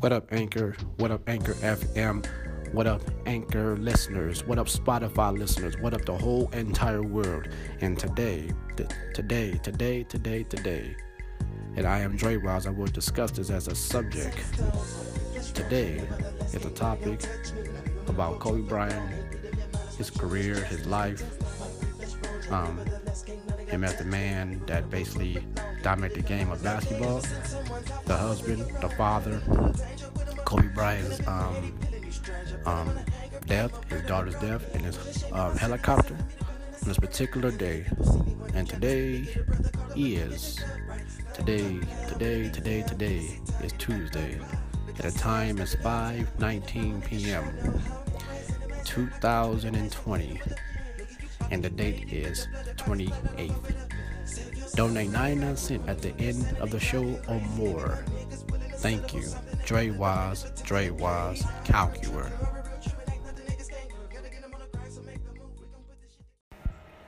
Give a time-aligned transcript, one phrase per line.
[0.00, 0.74] What up, Anchor?
[0.96, 2.26] What up, Anchor FM?
[2.72, 4.44] What up, Anchor listeners?
[4.44, 5.78] What up, Spotify listeners?
[5.78, 7.48] What up, the whole entire world?
[7.80, 8.50] And today,
[9.12, 10.96] today, today, today, today,
[11.76, 14.38] and I am Dre Wise, I will discuss this as a subject.
[15.54, 16.02] Today
[16.52, 17.20] is a topic
[18.08, 19.12] about Kobe Bryant,
[19.98, 21.22] his career, his life,
[22.50, 22.78] um,
[23.68, 25.44] him as the man that basically
[25.82, 27.22] dominated the game of basketball,
[28.04, 29.40] the husband, the father,
[30.44, 31.78] Kobe Bryant's um,
[32.66, 32.98] um,
[33.46, 37.86] death, his daughter's death, in his um, helicopter on this particular day.
[38.54, 39.26] And today
[39.96, 40.58] is
[41.32, 44.38] today, today, today, today is Tuesday.
[44.98, 47.80] At the time is 5:19 p.m.
[48.84, 50.40] 2020,
[51.50, 53.91] and the date is 28th.
[54.74, 58.04] Donate 99 cents at the end of the show or more.
[58.76, 59.24] Thank you.
[59.66, 62.30] Dre Wise, Dre Wise, Conqueror.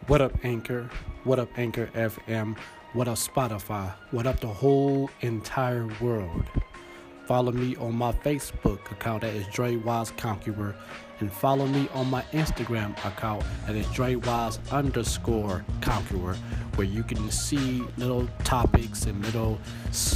[0.06, 0.90] What up, Anchor?
[1.24, 2.58] What up, Anchor FM?
[2.92, 3.90] What up, Spotify?
[4.10, 6.44] What up, the whole entire world?
[7.26, 10.76] Follow me on my Facebook account that is Dre Wise Conqueror,
[11.20, 16.36] and follow me on my Instagram account that is Dre Wise underscore Conqueror,
[16.76, 19.58] where you can see little topics and little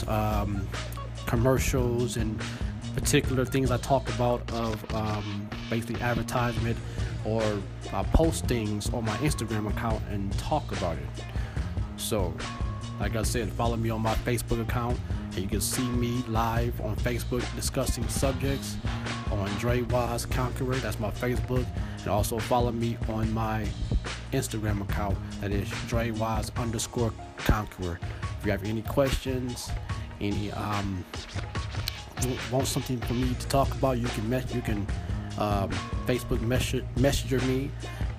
[0.07, 0.67] um,
[1.27, 2.41] commercials and
[2.95, 6.77] particular things I talk about of um, basically advertisement
[7.25, 7.43] or
[7.93, 11.25] uh, post things on my Instagram account and talk about it.
[11.97, 12.35] So,
[12.99, 14.99] like I said, follow me on my Facebook account
[15.39, 18.77] and you can see me live on Facebook discussing subjects
[19.31, 20.75] on Dre Wise Conqueror.
[20.75, 21.65] That's my Facebook.
[22.01, 23.65] And also follow me on my
[24.33, 28.01] Instagram account that is Dre Wise underscore Conqueror.
[28.41, 29.71] If you have any questions,
[30.21, 31.05] any um,
[32.51, 34.85] want something for me to talk about, you can mess, you can
[35.39, 35.71] um,
[36.07, 37.71] Facebook message messenger me.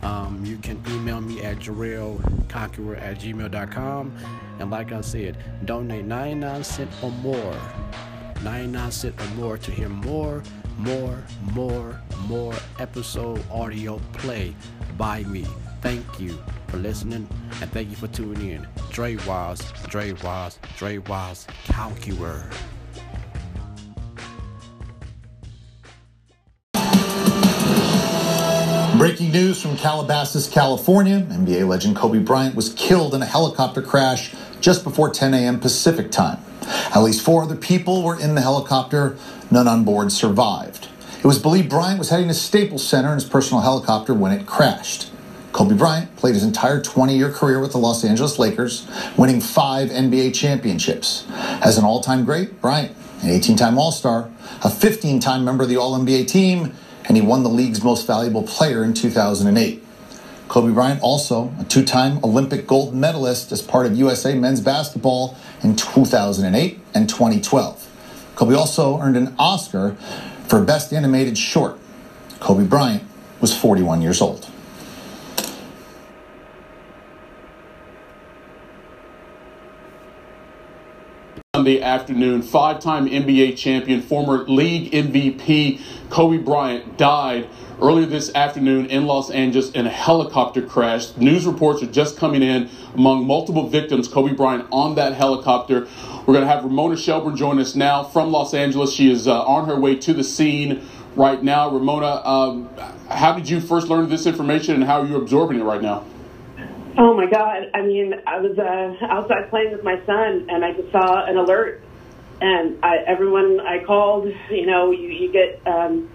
[0.03, 4.48] Um, you can email me at jarrellconqueror at gmail.com.
[4.59, 7.55] And like I said, donate 99 cents or more.
[8.43, 10.43] 99 cents or more to hear more,
[10.77, 14.53] more, more, more episode audio play
[14.97, 15.45] by me.
[15.81, 16.37] Thank you
[16.67, 17.27] for listening
[17.61, 18.67] and thank you for tuning in.
[18.91, 22.49] Dre Wise, Dre Wise, Dre Wise, Conqueror.
[28.97, 31.21] Breaking news from Calabasas, California.
[31.21, 35.59] NBA legend Kobe Bryant was killed in a helicopter crash just before 10 a.m.
[35.59, 36.39] Pacific time.
[36.93, 39.17] At least four other people were in the helicopter.
[39.49, 40.87] None on board survived.
[41.19, 44.45] It was believed Bryant was heading to Staples Center in his personal helicopter when it
[44.45, 45.11] crashed.
[45.51, 48.87] Kobe Bryant played his entire 20 year career with the Los Angeles Lakers,
[49.17, 51.25] winning five NBA championships.
[51.61, 54.29] As an all time great, Bryant, an 18 time All Star,
[54.63, 56.73] a 15 time member of the All NBA team,
[57.05, 59.83] and he won the league's most valuable player in 2008.
[60.49, 65.37] Kobe Bryant, also a two time Olympic gold medalist as part of USA men's basketball
[65.61, 67.87] in 2008 and 2012.
[68.35, 69.93] Kobe also earned an Oscar
[70.47, 71.77] for Best Animated Short.
[72.39, 73.03] Kobe Bryant
[73.39, 74.49] was 41 years old.
[81.55, 82.41] Sunday afternoon.
[82.41, 85.79] Five time NBA champion, former league MVP
[86.09, 87.47] Kobe Bryant died
[87.81, 91.15] earlier this afternoon in Los Angeles in a helicopter crash.
[91.17, 95.87] News reports are just coming in among multiple victims, Kobe Bryant on that helicopter.
[96.25, 98.93] We're going to have Ramona Shelburne join us now from Los Angeles.
[98.93, 100.85] She is uh, on her way to the scene
[101.15, 101.69] right now.
[101.69, 102.69] Ramona, um,
[103.09, 106.05] how did you first learn this information and how are you absorbing it right now?
[106.97, 107.69] Oh my God!
[107.73, 111.37] I mean, I was uh, outside playing with my son, and I just saw an
[111.37, 111.81] alert,
[112.41, 116.09] and I, everyone I called, you know, you, you get um,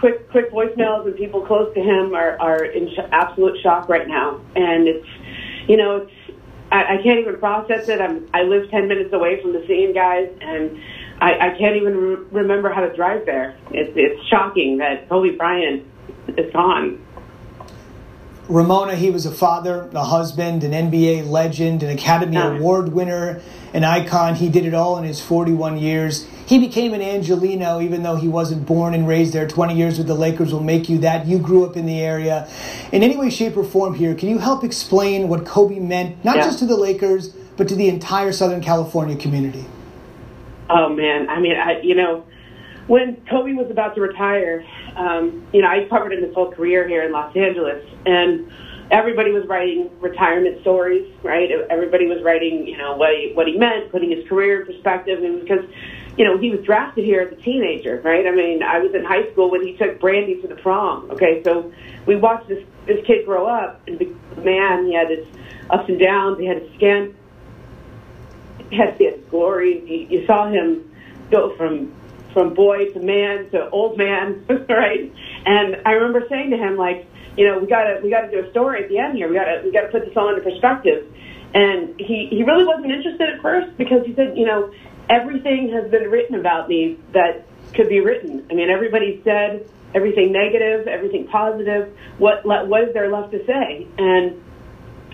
[0.00, 4.08] quick quick voicemails, and people close to him are are in sh- absolute shock right
[4.08, 5.06] now, and it's,
[5.68, 6.36] you know, it's
[6.72, 8.00] I, I can't even process it.
[8.00, 10.80] I'm I live ten minutes away from the scene, guys, and
[11.20, 13.56] I, I can't even re- remember how to drive there.
[13.70, 15.86] It's it's shocking that Kobe Bryant
[16.28, 17.04] is gone.
[18.48, 23.40] Ramona, he was a father, a husband, an NBA legend, an Academy Award winner,
[23.72, 24.34] an icon.
[24.34, 26.26] He did it all in his 41 years.
[26.46, 29.46] He became an Angeleno, even though he wasn't born and raised there.
[29.46, 31.26] 20 years with the Lakers will make you that.
[31.26, 32.48] You grew up in the area.
[32.90, 36.36] In any way, shape, or form here, can you help explain what Kobe meant, not
[36.36, 36.44] Yeah.
[36.44, 39.64] just to the Lakers, but to the entire Southern California community?
[40.68, 42.24] Oh man, I mean, I you know,
[42.86, 44.64] when Kobe was about to retire,
[44.96, 48.50] um, you know, I covered him his whole career here in Los Angeles, and
[48.90, 51.50] everybody was writing retirement stories, right?
[51.70, 55.22] Everybody was writing, you know, what he what he meant, putting his career in perspective,
[55.22, 55.64] and because
[56.16, 58.26] you know, he was drafted here as a teenager, right?
[58.26, 61.10] I mean, I was in high school when he took Brandy to the prom.
[61.12, 61.72] Okay, so
[62.06, 64.86] we watched this this kid grow up and be man.
[64.86, 65.26] He had his
[65.70, 66.38] ups and downs.
[66.38, 67.16] He had his skin.
[68.70, 69.80] He had his glory.
[69.88, 70.92] You, you saw him
[71.30, 71.94] go from
[72.32, 75.12] from boy to man to old man, right?
[75.46, 77.06] And I remember saying to him, like,
[77.40, 79.26] you know, we gotta we gotta do a story at the end here.
[79.26, 81.10] We gotta we gotta put this all into perspective.
[81.54, 84.70] And he he really wasn't interested at first because he said, you know,
[85.08, 88.46] everything has been written about me that could be written.
[88.50, 91.96] I mean, everybody said everything negative, everything positive.
[92.18, 93.88] What what is there left to say?
[93.96, 94.44] And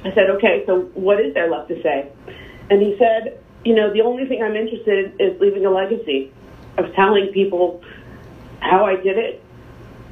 [0.04, 2.10] I said, okay, so what is there left to say?
[2.70, 6.32] And he said, you know, the only thing I'm interested in is leaving a legacy
[6.76, 7.84] of telling people
[8.58, 9.44] how I did it,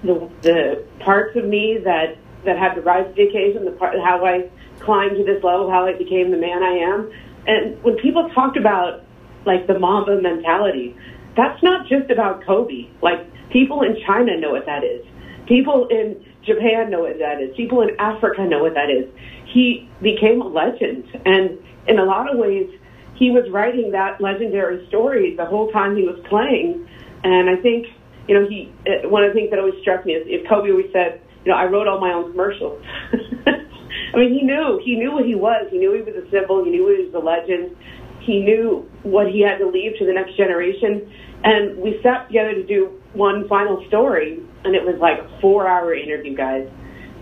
[0.04, 3.96] the the parts of me that that had to rise to the occasion, the part
[3.98, 7.10] how I climbed to this level, how I became the man I am.
[7.46, 9.04] And when people talk about
[9.46, 10.96] like the Mamba mentality.
[11.36, 12.88] That's not just about Kobe.
[13.02, 15.04] Like people in China know what that is.
[15.46, 17.54] People in Japan know what that is.
[17.56, 19.10] People in Africa know what that is.
[19.46, 22.68] He became a legend, and in a lot of ways,
[23.14, 26.88] he was writing that legendary story the whole time he was playing.
[27.22, 27.86] And I think,
[28.28, 30.70] you know, he uh, one of the things that always struck me is if Kobe
[30.70, 32.82] always said, you know, I wrote all my own commercials.
[33.46, 35.66] I mean, he knew he knew what he was.
[35.70, 36.64] He knew he was a symbol.
[36.64, 37.76] He knew he was a legend
[38.24, 41.12] he knew what he had to leave to the next generation.
[41.44, 45.68] And we sat together to do one final story, and it was like a four
[45.68, 46.68] hour interview, guys.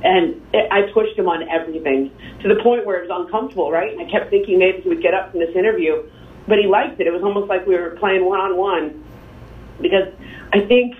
[0.04, 2.12] And it, I pushed him on everything
[2.42, 3.92] to the point where it was uncomfortable, right?
[3.92, 6.08] And I kept thinking maybe he would get up from this interview,
[6.46, 7.06] but he liked it.
[7.06, 9.04] It was almost like we were playing one on one
[9.80, 10.12] because
[10.52, 10.96] I think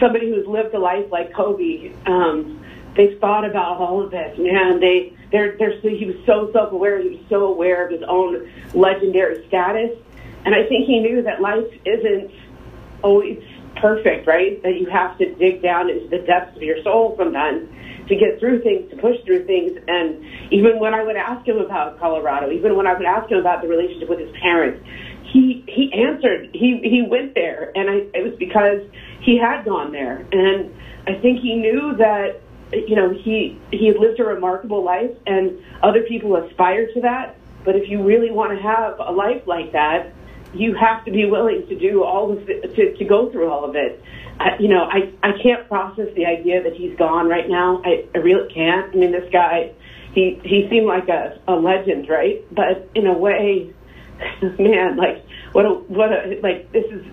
[0.00, 2.64] somebody who's lived a life like Kobe, um,
[2.96, 4.80] they've thought about all of this, man.
[4.80, 7.02] They they're, they're, so, he was so self-aware.
[7.02, 9.96] He was so aware of his own legendary status.
[10.44, 12.30] And I think he knew that life isn't
[13.02, 13.42] always
[13.76, 14.62] perfect, right?
[14.62, 17.68] That you have to dig down into the depths of your soul sometimes
[18.08, 19.78] to get through things, to push through things.
[19.86, 23.38] And even when I would ask him about Colorado, even when I would ask him
[23.38, 24.82] about the relationship with his parents,
[25.32, 26.50] he he answered.
[26.52, 28.82] He he went there, and I, it was because
[29.20, 30.26] he had gone there.
[30.32, 30.74] And
[31.06, 32.40] I think he knew that
[32.72, 37.36] you know, he he had lived a remarkable life, and other people aspire to that.
[37.64, 40.12] But if you really want to have a life like that,
[40.54, 43.64] you have to be willing to do all of it, to to go through all
[43.64, 44.02] of it.
[44.38, 47.82] I, you know, I I can't process the idea that he's gone right now.
[47.84, 48.94] I, I really can't.
[48.94, 49.72] I mean, this guy,
[50.12, 52.44] he he seemed like a a legend, right?
[52.54, 53.72] But in a way,
[54.58, 57.04] man, like what a what a like this is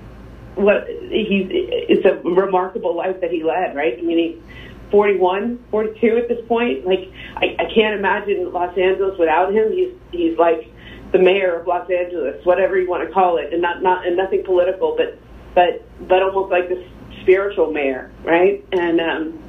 [0.55, 3.97] what he's it's a remarkable life that he led, right?
[3.97, 4.43] I mean, he's
[4.91, 6.85] 41, 42 at this point.
[6.85, 9.71] Like I, I can't imagine Los Angeles without him.
[9.71, 10.71] He's he's like
[11.11, 14.17] the mayor of Los Angeles, whatever you want to call it, and not not and
[14.17, 15.17] nothing political, but
[15.53, 16.85] but but almost like this
[17.21, 18.65] spiritual mayor, right?
[18.71, 19.43] And um,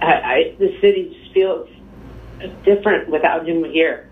[0.00, 1.68] I, I the city just feels
[2.64, 4.08] different without him here.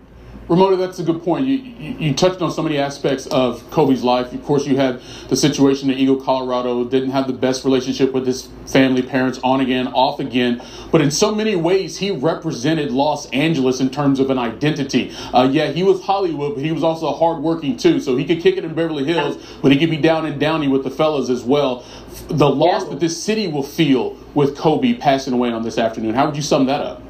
[0.51, 1.47] Ramona, that's a good point.
[1.47, 4.33] You, you, you, touched on so many aspects of Kobe's life.
[4.33, 4.99] Of course, you had
[5.29, 9.61] the situation in Eagle, Colorado, didn't have the best relationship with his family, parents, on
[9.61, 10.61] again, off again.
[10.91, 15.15] But in so many ways, he represented Los Angeles in terms of an identity.
[15.33, 18.01] Uh, yeah, he was Hollywood, but he was also hardworking too.
[18.01, 20.67] So he could kick it in Beverly Hills, but he could be down and downy
[20.67, 21.85] with the fellas as well.
[22.27, 26.25] The loss that this city will feel with Kobe passing away on this afternoon, how
[26.25, 27.01] would you sum that up?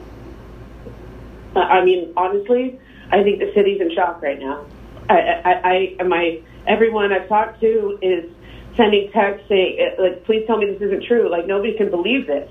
[1.56, 2.80] I mean, honestly,
[3.12, 4.66] I think the city's in shock right now.
[5.10, 8.32] I, I, I my everyone I've talked to is
[8.78, 11.30] sending texts saying, uh, like, please tell me this isn't true.
[11.30, 12.50] Like, nobody can believe this.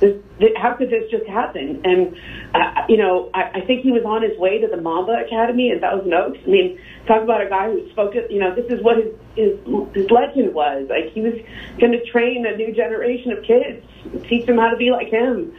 [0.00, 1.82] this, this how could this just happen?
[1.84, 2.16] And,
[2.54, 5.70] uh, you know, I, I think he was on his way to the Mamba Academy
[5.70, 6.38] in Thousand Oaks.
[6.44, 9.58] I mean, talk about a guy who spoke, you know, this is what his, his,
[9.94, 10.88] his legend was.
[10.90, 11.34] Like, he was
[11.78, 13.86] going to train a new generation of kids,
[14.28, 15.54] teach them how to be like him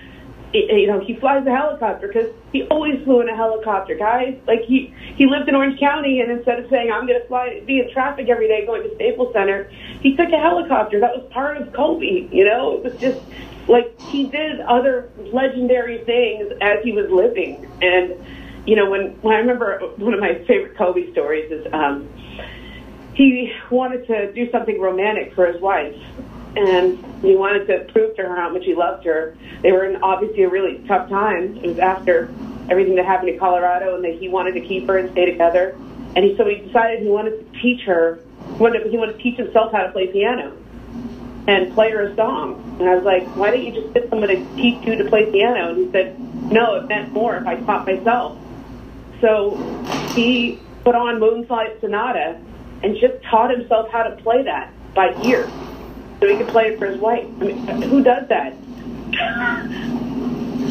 [0.54, 4.38] you know, he flies a helicopter because he always flew in a helicopter, guys.
[4.48, 7.62] Like he he lived in Orange County, and instead of saying I'm going to fly,
[7.66, 9.70] be in traffic every day going to Staples Center,
[10.02, 11.00] he took a helicopter.
[11.00, 12.28] That was part of Kobe.
[12.32, 13.22] You know, it was just
[13.68, 17.66] like he did other legendary things as he was living.
[17.82, 18.16] And
[18.68, 22.10] you know, when when I remember one of my favorite Kobe stories is um,
[23.14, 25.96] he wanted to do something romantic for his wife
[26.56, 29.38] and he wanted to prove to her how much he loved her.
[29.62, 31.58] They were in obviously a really tough time.
[31.58, 32.34] It was after
[32.70, 35.78] everything that happened in Colorado, and that he wanted to keep her and stay together.
[36.16, 38.20] And he so he decided he wanted to teach her.
[38.58, 40.58] He wanted, to teach himself how to play piano
[41.48, 42.78] and play her a song.
[42.80, 45.32] And I was like, why don't you just get someone to teach you to play
[45.32, 45.70] piano?
[45.70, 46.20] And he said,
[46.52, 48.38] no, it meant more if I taught myself.
[49.22, 49.56] So
[50.14, 52.40] he put on Moonlight Sonata
[52.84, 55.50] and just taught himself how to play that by ear
[56.22, 57.26] so he could play it for his wife.
[57.26, 58.54] I mean, who does that?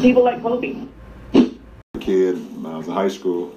[0.01, 0.87] People like Kobe.
[1.99, 3.53] Kid, I was in high school,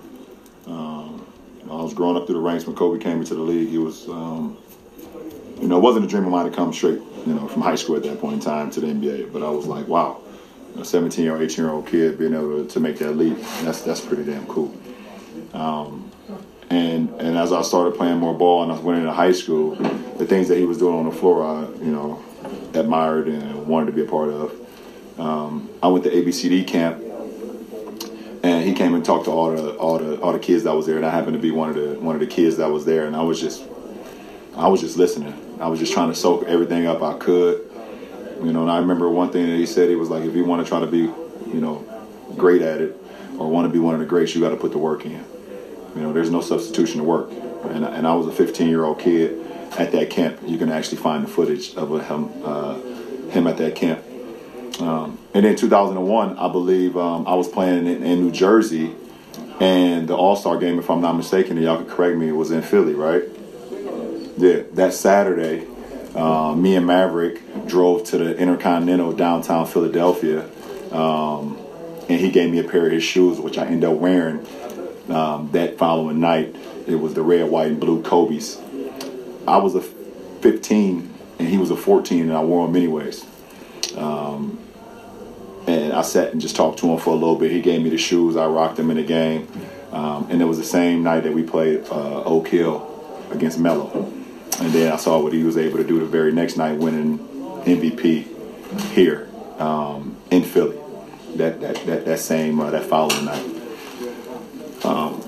[0.67, 1.25] um,
[1.71, 3.69] I was growing up through the ranks when Kobe came into the league.
[3.69, 4.59] He was, um,
[5.61, 7.77] you know, it wasn't a dream of mine to come straight, you know, from high
[7.77, 9.33] school at that point in time to the NBA.
[9.33, 10.21] But I was like, wow,
[10.77, 13.39] a 17 year old, 18 year old kid being able to, to make that leap,
[13.63, 14.75] that's that's pretty damn cool.
[15.55, 16.04] Um,
[16.75, 19.75] and and as I started playing more ball and I went into high school,
[20.17, 22.23] the things that he was doing on the floor, I you know
[22.75, 24.53] admired and wanted to be a part of.
[25.19, 27.01] Um, I went to ABCD camp,
[28.43, 30.87] and he came and talked to all the all the all the kids that was
[30.87, 32.85] there, and I happened to be one of the one of the kids that was
[32.85, 33.65] there, and I was just
[34.57, 35.35] I was just listening.
[35.61, 37.71] I was just trying to soak everything up I could.
[38.43, 39.89] You know, and I remember one thing that he said.
[39.89, 41.87] He was like, if you want to try to be, you know,
[42.37, 43.01] great at it,
[43.39, 45.25] or want to be one of the greats, you got to put the work in.
[45.95, 47.31] You know, there's no substitution to work.
[47.65, 49.41] And, and I was a 15 year old kid
[49.79, 50.41] at that camp.
[50.45, 52.79] You can actually find the footage of him, uh,
[53.31, 54.03] him at that camp.
[54.81, 58.95] Um, and in 2001, I believe um, I was playing in, in, New Jersey,
[59.61, 62.51] and the All Star game, if I'm not mistaken, and y'all can correct me, was
[62.51, 63.23] in Philly, right?
[64.37, 65.69] Yeah, that Saturday,
[66.17, 70.49] uh, me and Maverick drove to the Intercontinental downtown Philadelphia,
[70.91, 71.57] um,
[72.09, 74.45] and he gave me a pair of his shoes, which I ended up wearing
[75.09, 76.55] um, that following night.
[76.87, 78.61] It was the red, white, and blue Kobe's.
[79.47, 83.27] I was a 15 and he was a 14, and I wore them anyways.
[83.97, 84.59] Um,
[85.67, 87.51] and I sat and just talked to him for a little bit.
[87.51, 88.37] He gave me the shoes.
[88.37, 89.49] I rocked them in the game.
[89.93, 92.91] Um, and it was the same night that we played uh, Oak Hill
[93.31, 93.91] against Melo.
[94.61, 97.19] And then I saw what he was able to do the very next night, winning
[97.65, 98.27] MVP
[98.93, 100.79] here um, in Philly.
[101.37, 103.54] That that that, that same uh, that following night.
[104.85, 105.23] Um,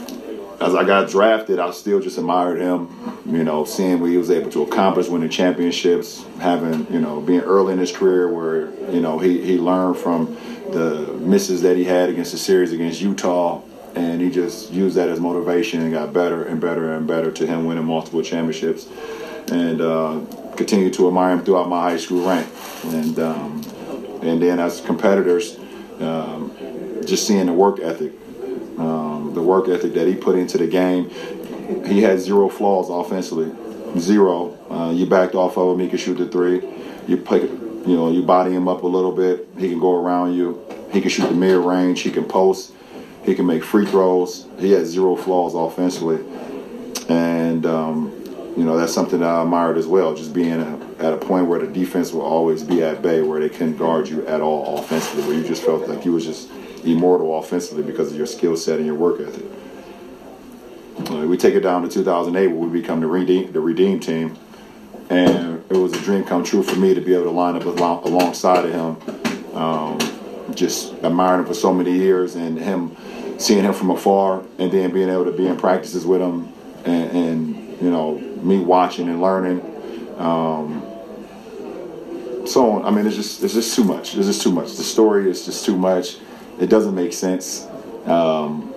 [0.61, 2.89] as I got drafted, I still just admired him.
[3.27, 7.41] You know, seeing what he was able to accomplish, winning championships, having you know, being
[7.41, 10.37] early in his career where you know he he learned from
[10.73, 13.63] the misses that he had against the series against Utah,
[13.95, 17.47] and he just used that as motivation and got better and better and better to
[17.47, 18.87] him winning multiple championships,
[19.51, 20.21] and uh,
[20.57, 22.47] continued to admire him throughout my high school rank,
[22.85, 23.63] and um,
[24.23, 25.59] and then as competitors,
[26.01, 26.51] um,
[27.05, 28.13] just seeing the work ethic.
[28.79, 31.11] Um, the work ethic that he put into the game.
[31.87, 33.53] He had zero flaws offensively,
[33.99, 34.57] zero.
[34.69, 36.63] Uh, you backed off of him, he could shoot the three.
[37.07, 39.47] You pick, you know, you body him up a little bit.
[39.59, 40.61] He can go around you.
[40.91, 42.01] He can shoot the mid range.
[42.01, 42.73] He can post.
[43.25, 44.47] He can make free throws.
[44.59, 46.25] He had zero flaws offensively,
[47.09, 48.13] and um,
[48.57, 50.15] you know that's something that I admired as well.
[50.15, 53.41] Just being a, at a point where the defense will always be at bay, where
[53.41, 56.49] they couldn't guard you at all offensively, where you just felt like you was just
[56.87, 59.45] immortal offensively because of your skill set and your work ethic.
[61.11, 64.37] Uh, we take it down to 2008 where we become the redeem, the redeem team,
[65.11, 67.65] and it was a dream come true for me to be able to line up
[67.65, 69.57] along, alongside of him.
[69.57, 69.99] Um,
[70.55, 72.97] just admiring him for so many years, and him
[73.39, 76.53] seeing him from afar, and then being able to be in practices with him,
[76.85, 79.61] and, and you know me watching and learning.
[80.19, 80.83] Um,
[82.47, 82.85] so on.
[82.85, 84.17] I mean, it's just it's just too much.
[84.17, 84.77] It's just too much.
[84.77, 86.17] The story is just too much.
[86.59, 87.67] It doesn't make sense.
[88.07, 88.73] Um,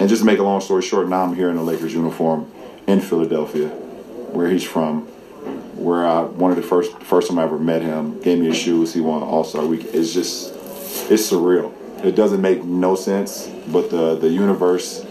[0.00, 2.50] and just to make a long story short, now I'm here in the Lakers uniform
[2.86, 5.02] in Philadelphia, where he's from,
[5.76, 8.56] where I one of the first first time I ever met him, gave me his
[8.56, 8.94] shoes.
[8.94, 9.84] He won All Star Week.
[9.92, 10.54] It's just
[11.10, 11.72] it's surreal.
[12.04, 15.04] It doesn't make no sense, but the the universe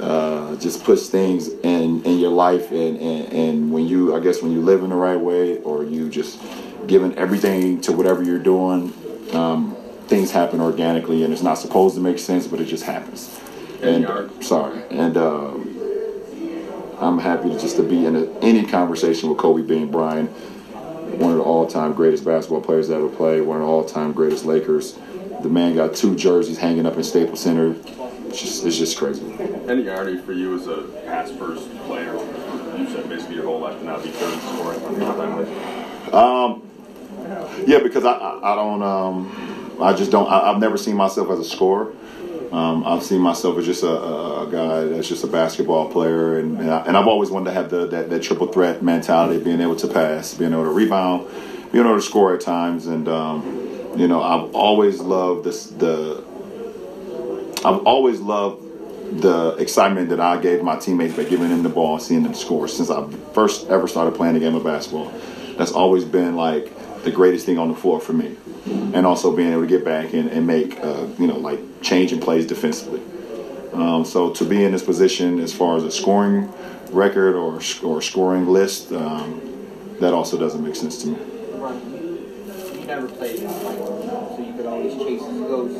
[0.00, 4.42] uh, just puts things in in your life, and, and and when you I guess
[4.42, 6.40] when you live in the right way, or you just
[6.86, 8.92] giving everything to whatever you're doing.
[9.32, 9.76] Um,
[10.08, 13.38] things happen organically, and it's not supposed to make sense, but it just happens.
[13.82, 14.08] And
[14.42, 15.54] sorry, and uh,
[16.98, 20.30] I'm happy to just to be in a, any conversation with Kobe Bean Bryant,
[21.20, 24.44] one of the all-time greatest basketball players that ever played, one of the all-time greatest
[24.44, 24.98] Lakers.
[25.42, 27.76] The man got two jerseys hanging up in Staples Center.
[28.26, 29.24] It's just, it's just crazy.
[29.68, 32.14] Any irony for you as a pass first player?
[32.76, 36.62] You said basically your whole life to not be third scoring Um,
[37.66, 38.82] yeah, because I, I, I don't.
[38.82, 40.28] Um, I just don't.
[40.28, 41.92] I, have never seen myself as a scorer.
[42.52, 46.58] Um, I've seen myself as just a, a, guy that's just a basketball player, and
[46.58, 49.76] and, I, have always wanted to have the, that, that triple threat mentality, being able
[49.76, 51.28] to pass, being able to rebound,
[51.72, 53.44] being able to score at times, and um,
[53.96, 56.24] you know I've always loved this the.
[57.64, 58.62] I've always loved
[59.20, 62.34] the excitement that I gave my teammates by giving them the ball and seeing them
[62.34, 65.12] score since I first ever started playing the game of basketball.
[65.56, 66.72] That's always been like
[67.04, 68.36] the greatest thing on the floor for me
[68.94, 72.20] and also being able to get back and, and make uh, you know like changing
[72.20, 73.02] plays defensively.
[73.72, 76.52] Um, so to be in this position as far as a scoring
[76.90, 79.40] record or or scoring list, um,
[80.00, 81.18] that also doesn't make sense to me.
[82.80, 85.78] You never played against so you could always chase his ghost.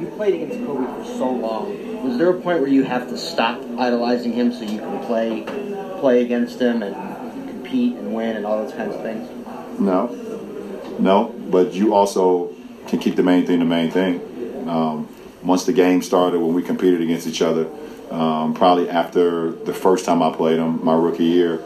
[0.00, 2.02] You played against Kobe for so long.
[2.02, 5.44] Was there a point where you have to stop idolizing him so you can play
[6.00, 6.94] play against him and
[7.48, 9.35] compete and win and all those kinds of things?
[9.78, 10.06] No,
[10.98, 12.54] no, but you also
[12.88, 14.68] can keep the main thing the main thing.
[14.68, 15.08] Um,
[15.42, 17.68] once the game started, when we competed against each other,
[18.10, 21.62] um, probably after the first time I played him, my rookie year,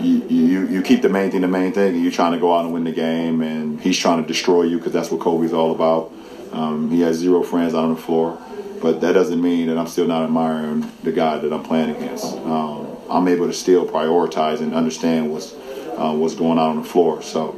[0.00, 2.54] you, you, you keep the main thing the main thing, and you're trying to go
[2.54, 5.52] out and win the game, and he's trying to destroy you because that's what Kobe's
[5.52, 6.12] all about.
[6.52, 8.38] Um, he has zero friends out on the floor,
[8.80, 12.24] but that doesn't mean that I'm still not admiring the guy that I'm playing against.
[12.24, 15.54] Um, I'm able to still prioritize and understand what's
[15.96, 17.22] uh, what's going on on the floor.
[17.22, 17.50] So,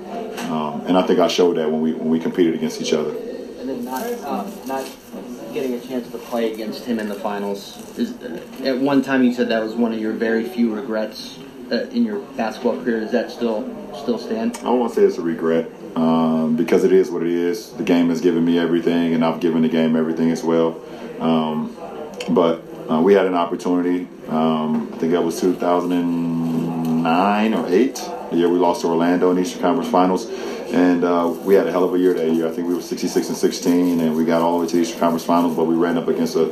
[0.50, 3.10] um, and I think I showed that when we when we competed against each other.
[3.10, 4.88] And then not uh, not
[5.52, 7.76] getting a chance to play against him in the finals.
[7.98, 11.38] Is, uh, at one time, you said that was one of your very few regrets
[11.72, 13.00] uh, in your basketball career.
[13.00, 13.64] Does that still
[13.94, 14.58] still stand?
[14.58, 17.72] I don't want to say it's a regret um, because it is what it is.
[17.72, 20.80] The game has given me everything, and I've given the game everything as well.
[21.20, 21.74] Um,
[22.30, 24.08] but uh, we had an opportunity.
[24.28, 27.98] Um, I think that was 2009 or eight,
[28.30, 30.26] the year we lost to Orlando in the Eastern Conference Finals.
[30.72, 32.48] And uh, we had a hell of a year that year.
[32.48, 34.82] I think we were 66 and 16, and we got all the way to the
[34.82, 36.50] Eastern Conference Finals, but we ran up against a,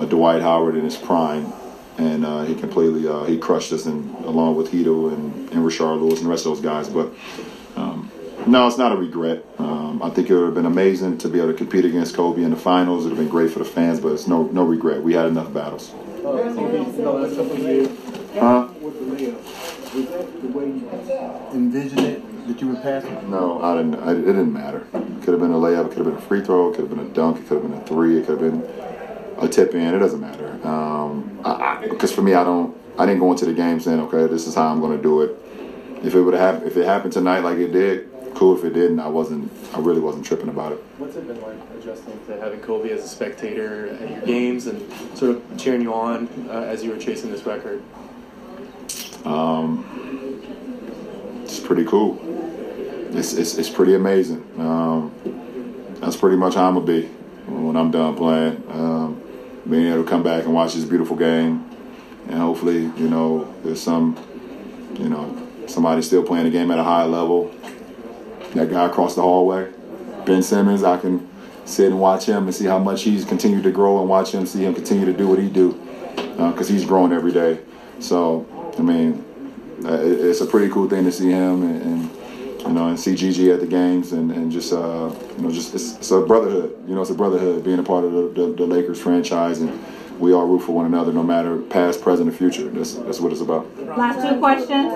[0.00, 1.52] a Dwight Howard in his prime.
[1.98, 5.98] And uh, he completely uh, he crushed us, and along with Hedo and, and Rashard
[5.98, 6.90] Lewis and the rest of those guys.
[6.90, 7.10] But
[7.74, 8.10] um,
[8.46, 9.46] no, it's not a regret.
[9.58, 12.42] Um, I think it would have been amazing to be able to compete against Kobe
[12.42, 13.06] in the finals.
[13.06, 15.02] It would have been great for the fans, but it's no no regret.
[15.02, 15.94] We had enough battles.
[18.34, 18.68] Huh?
[21.54, 23.24] Envision it that you would pass it?
[23.24, 23.96] No, I didn't.
[23.96, 24.86] I, it didn't matter.
[24.94, 25.86] It could have been a layup.
[25.86, 26.70] It could have been a free throw.
[26.70, 27.38] It could have been a dunk.
[27.38, 28.18] It could have been a three.
[28.18, 28.62] It could have been
[29.38, 29.94] a tip in.
[29.94, 30.48] It doesn't matter.
[30.66, 32.76] Um, I, I, because for me, I don't.
[32.98, 35.20] I didn't go into the game saying, okay, this is how I'm going to do
[35.22, 35.36] it.
[36.02, 38.56] If it would have happened, if it happened tonight like it did, cool.
[38.56, 39.52] If it didn't, I wasn't.
[39.74, 40.78] I really wasn't tripping about it.
[40.98, 44.80] What's it been like adjusting to having Kobe as a spectator at your games and
[45.16, 47.82] sort of cheering you on uh, as you were chasing this record?
[49.26, 50.40] Um,
[51.42, 52.18] it's pretty cool.
[53.16, 54.44] It's, it's, it's pretty amazing.
[54.58, 55.12] Um,
[56.00, 57.02] that's pretty much how I'm gonna be
[57.46, 58.62] when I'm done playing.
[58.70, 59.20] Um,
[59.68, 61.68] being able to come back and watch this beautiful game,
[62.28, 64.16] and hopefully, you know, there's some,
[64.98, 65.36] you know,
[65.66, 67.52] somebody still playing the game at a high level.
[68.54, 69.72] That guy across the hallway,
[70.24, 71.28] Ben Simmons, I can
[71.64, 74.46] sit and watch him and see how much he's continued to grow and watch him
[74.46, 75.72] see him continue to do what he do
[76.36, 77.58] because uh, he's growing every day.
[77.98, 78.46] So
[78.78, 79.24] I mean,
[79.84, 82.10] uh, it, it's a pretty cool thing to see him and, and
[82.66, 85.74] you know, and see Gigi at the games and, and just, uh, you know, just
[85.74, 86.76] it's, it's, a brotherhood.
[86.88, 89.78] You know, it's a brotherhood being a part of the, the, the, Lakers franchise, and
[90.18, 92.68] we all root for one another, no matter past, present, or future.
[92.68, 93.66] That's that's what it's about.
[93.96, 94.92] Last two questions.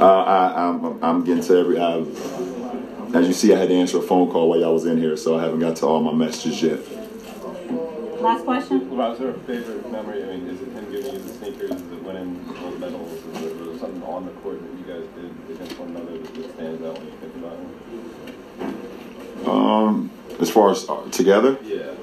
[0.00, 1.78] Uh, I, I'm, I'm getting to every.
[1.78, 1.98] I,
[3.14, 5.16] as you see, I had to answer a phone call while y'all was in here,
[5.18, 7.01] so I haven't got to all my messages yet.
[8.22, 8.96] Last question.
[8.96, 10.22] Well, is there a favorite memory?
[10.22, 11.72] I mean, is it him giving you the sneakers?
[11.72, 13.12] Is it winning gold medals?
[13.12, 16.18] Is there, was there something on the court that you guys did against one another
[16.18, 17.58] that stands out when you think about
[19.40, 19.50] him?
[19.50, 21.58] Um, as far as uh, together?
[21.64, 21.94] Yeah.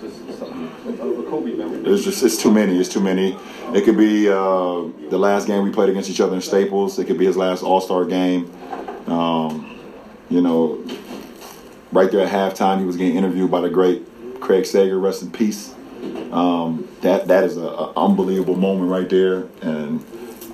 [0.00, 1.92] Just something, a Kobe memory.
[1.92, 2.80] It's just, it's too many.
[2.80, 3.38] It's too many.
[3.72, 6.98] It could be uh, the last game we played against each other in Staples.
[6.98, 8.50] It could be his last All Star game.
[9.06, 9.78] Um,
[10.28, 10.84] you know,
[11.92, 14.08] right there at halftime, he was getting interviewed by the great
[14.42, 15.72] Craig Sager, rest in peace.
[16.32, 20.04] Um, that that is an unbelievable moment right there, and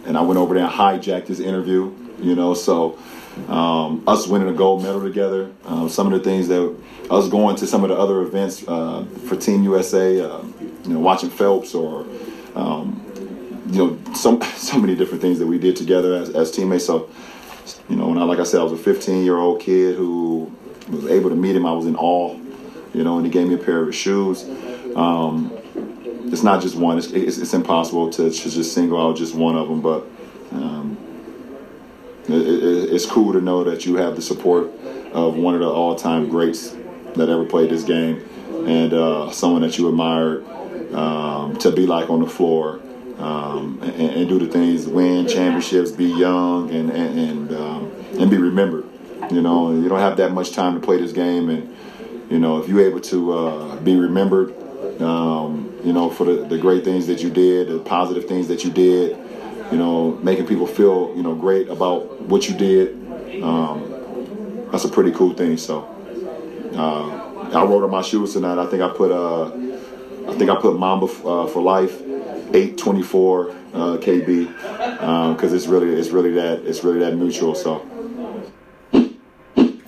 [0.05, 1.95] and I went over there and hijacked his interview.
[2.21, 2.99] You know, so
[3.49, 6.77] um, us winning a gold medal together, uh, some of the things that
[7.11, 10.43] us going to some of the other events uh, for Team USA, uh,
[10.85, 12.05] you know, watching Phelps or
[12.55, 13.05] um,
[13.71, 16.85] you know, so so many different things that we did together as, as teammates.
[16.85, 17.09] So,
[17.89, 20.53] you know, when I like I said, I was a 15 year old kid who
[20.91, 21.65] was able to meet him.
[21.65, 22.39] I was in awe
[22.95, 24.45] you know, and he gave me a pair of his shoes.
[24.97, 25.53] Um,
[26.33, 26.99] it's not just one.
[26.99, 30.07] It's, it's, it's impossible to, to, just single out just one of them, but
[30.53, 30.97] um,
[32.29, 34.71] it, it, it's cool to know that you have the support
[35.13, 36.77] of one of the all-time greats
[37.17, 38.23] that ever played this game,
[38.67, 40.45] and uh, someone that you admired
[40.93, 42.81] um, to be like on the floor
[43.19, 48.31] um, and, and, do the things, win championships, be young, and and and, um, and
[48.31, 48.85] be remembered.
[49.31, 51.75] You know, you don't have that much time to play this game, and
[52.31, 54.55] you know, if you're able to uh, be remembered,
[55.01, 58.65] um, you know, for the, the great things that you did, the positive things that
[58.65, 59.17] you did,
[59.71, 62.95] you know, making people feel, you know, great about what you did,
[63.43, 65.57] um, that's a pretty cool thing.
[65.57, 65.83] So
[66.75, 68.59] uh, I wrote on my shoes tonight.
[68.59, 69.47] I think I put uh,
[70.31, 72.03] I think I put Mamba uh, for life,
[72.55, 77.15] eight twenty four uh, KB, because um, it's really it's really that it's really that
[77.15, 77.55] neutral.
[77.55, 77.87] So.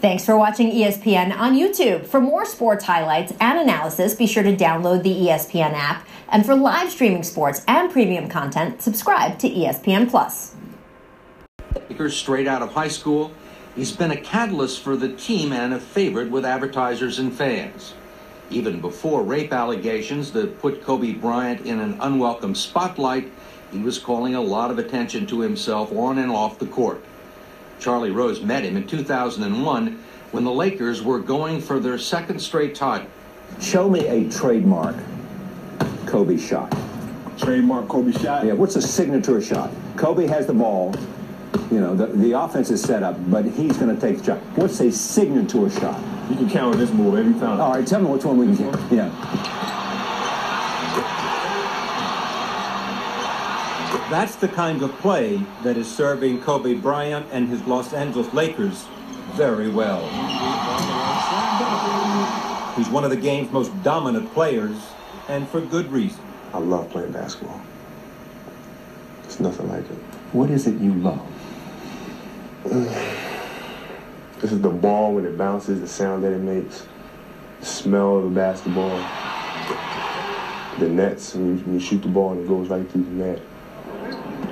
[0.01, 2.07] Thanks for watching ESPN on YouTube.
[2.07, 6.09] For more sports highlights and analysis, be sure to download the ESPN app.
[6.31, 10.55] And for live streaming sports and premium content, subscribe to ESPN Plus.
[12.09, 13.31] Straight out of high school,
[13.77, 17.93] he's been a catalyst for the team and a favorite with advertisers and fans.
[18.49, 23.31] Even before rape allegations that put Kobe Bryant in an unwelcome spotlight,
[23.71, 27.05] he was calling a lot of attention to himself on and off the court.
[27.81, 32.75] Charlie Rose met him in 2001 when the Lakers were going for their second straight
[32.75, 33.09] title.
[33.61, 34.97] Show me a trademark
[36.07, 36.71] Kobe shot.
[37.39, 38.45] Trademark Kobe shot?
[38.45, 39.71] Yeah, what's a signature shot?
[39.97, 40.95] Kobe has the ball.
[41.71, 44.39] You know, the, the offense is set up, but he's going to take the shot.
[44.57, 46.01] What's a signature shot?
[46.29, 47.61] You can count on this move every time.
[47.61, 48.93] All right, tell me which one we can get.
[48.93, 49.80] Yeah.
[54.11, 58.89] That's the kind of play that is serving Kobe Bryant and his Los Angeles Lakers
[59.35, 60.01] very well.
[62.75, 64.77] He's one of the game's most dominant players,
[65.29, 66.25] and for good reason.
[66.53, 67.61] I love playing basketball.
[69.23, 69.99] It's nothing like it.
[70.33, 71.25] What is it you love?
[74.41, 76.87] This is the ball when it bounces, the sound that it makes,
[77.61, 78.97] the smell of the basketball,
[80.79, 83.11] the nets when you, when you shoot the ball and it goes right through the
[83.11, 83.43] net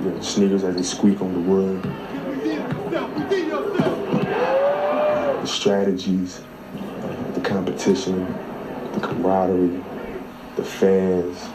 [0.02, 1.82] the sneakers as they squeak on the wood.
[5.40, 6.42] The strategies,
[7.34, 8.26] the competition,
[8.92, 9.82] the camaraderie,
[10.56, 11.48] the fans.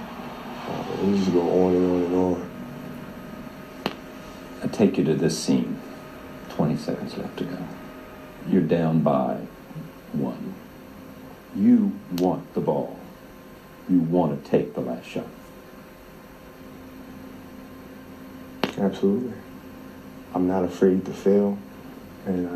[0.68, 2.50] Uh, we just go on and on and on.
[4.64, 5.80] I take you to this scene.
[6.50, 7.58] 20 seconds left to go.
[8.48, 9.36] You're down by
[10.14, 10.54] one.
[11.56, 13.00] You want the ball.
[13.90, 15.28] You want to take the last shot.
[18.78, 19.34] Absolutely.
[20.34, 21.58] I'm not afraid to fail,
[22.26, 22.48] and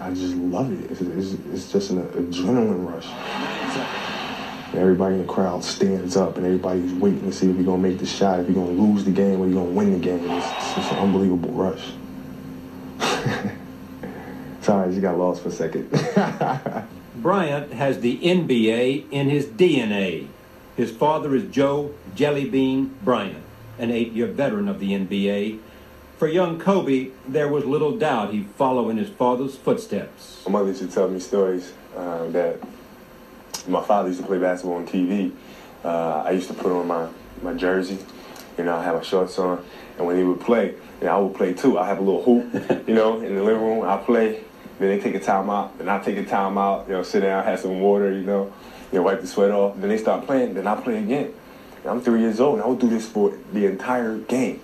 [0.00, 0.90] I, I just love it.
[0.90, 3.08] It's, it's, it's just an adrenaline rush.
[4.72, 7.98] Everybody in the crowd stands up, and everybody's waiting to see if you're gonna make
[7.98, 10.30] the shot, if you're gonna lose the game, or you're gonna win the game.
[10.30, 11.90] It's, it's just an unbelievable rush.
[14.60, 15.90] Sorry, just got lost for a second.
[17.16, 20.28] Bryant has the NBA in his DNA.
[20.76, 23.42] His father is Joe Jellybean Bryant
[23.80, 25.58] an eight year veteran of the NBA.
[26.18, 30.42] For young Kobe, there was little doubt he'd follow in his father's footsteps.
[30.44, 32.60] My mother used to tell me stories uh, that
[33.66, 35.32] my father used to play basketball on TV.
[35.82, 37.08] Uh, I used to put on my,
[37.42, 37.98] my jersey,
[38.58, 39.64] you know, I had my shorts on,
[39.96, 41.78] and when he would play, you know, I would play too.
[41.78, 43.82] I have a little hoop, you know, in the living room.
[43.82, 44.42] I play,
[44.78, 47.60] then they take a timeout, and I take a timeout, you know, sit down, have
[47.60, 48.52] some water, you know,
[48.92, 49.80] you know, wipe the sweat off.
[49.80, 51.32] Then they start playing, then I play again.
[51.86, 54.60] I'm three years old and I'll do this for the entire game.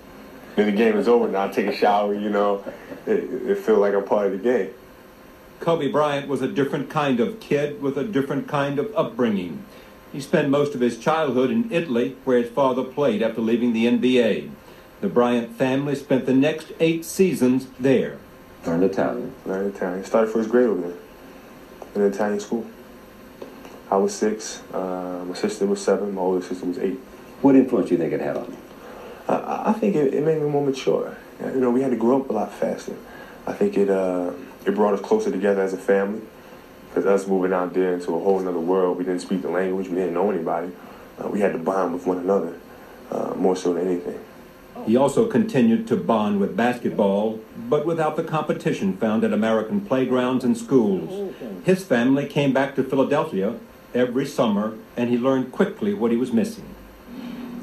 [0.55, 2.65] Then the game is over and I take a shower, you know,
[3.07, 4.71] it, it feels like I'm part of the game.
[5.61, 9.65] Kobe Bryant was a different kind of kid with a different kind of upbringing.
[10.13, 13.87] He spent most of his childhood in Italy, where his father played after leaving the
[13.87, 14.51] NBA.
[15.01, 18.19] The Bryant family spent the next eight seasons there.
[18.65, 19.35] Learned Italian.
[19.45, 20.05] Learned Italian.
[20.05, 20.97] Started first grade over there
[21.95, 22.67] in an Italian school.
[23.91, 24.63] I was six.
[24.73, 26.15] Uh, my sister was seven.
[26.15, 26.99] My older sister was eight.
[27.43, 28.59] What influence do you think it had on you?
[29.29, 31.17] I, I think it, it, made me more mature.
[31.41, 32.97] You know, we had to grow up a lot faster.
[33.47, 34.33] I think it uh,
[34.65, 36.23] it brought us closer together as a family.
[36.89, 39.89] Because us moving out there into a whole other world, we didn't speak the language,
[39.89, 40.73] we didn't know anybody.
[41.23, 42.59] Uh, we had to bond with one another
[43.11, 44.19] uh, more so than anything.
[44.87, 50.45] He also continued to bond with basketball, but without the competition found at American playgrounds
[50.45, 51.35] and schools.
[51.65, 53.59] His family came back to Philadelphia
[53.97, 56.65] every summer, and he learned quickly what he was missing.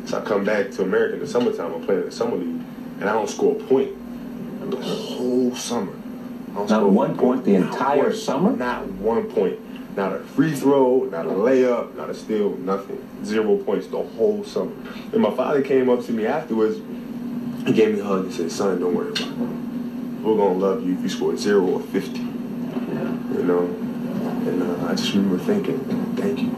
[0.05, 1.73] So I come back to America in the summertime.
[1.73, 2.61] I'm playing in the summer league,
[2.99, 3.91] and I don't score a point
[4.69, 5.93] the whole summer.
[6.53, 8.55] Not one point the entire one, summer?
[8.55, 9.59] Not one point.
[9.95, 12.99] Not a free throw, not a layup, not a steal, nothing.
[13.23, 14.73] Zero points the whole summer.
[15.11, 16.77] And my father came up to me afterwards.
[17.65, 20.23] He gave me a hug and said, "Son, don't worry about it.
[20.23, 22.19] We're gonna love you if you score zero or 50.
[22.19, 23.65] You know."
[24.45, 25.79] And uh, I just remember thinking,
[26.15, 26.49] "Thank you."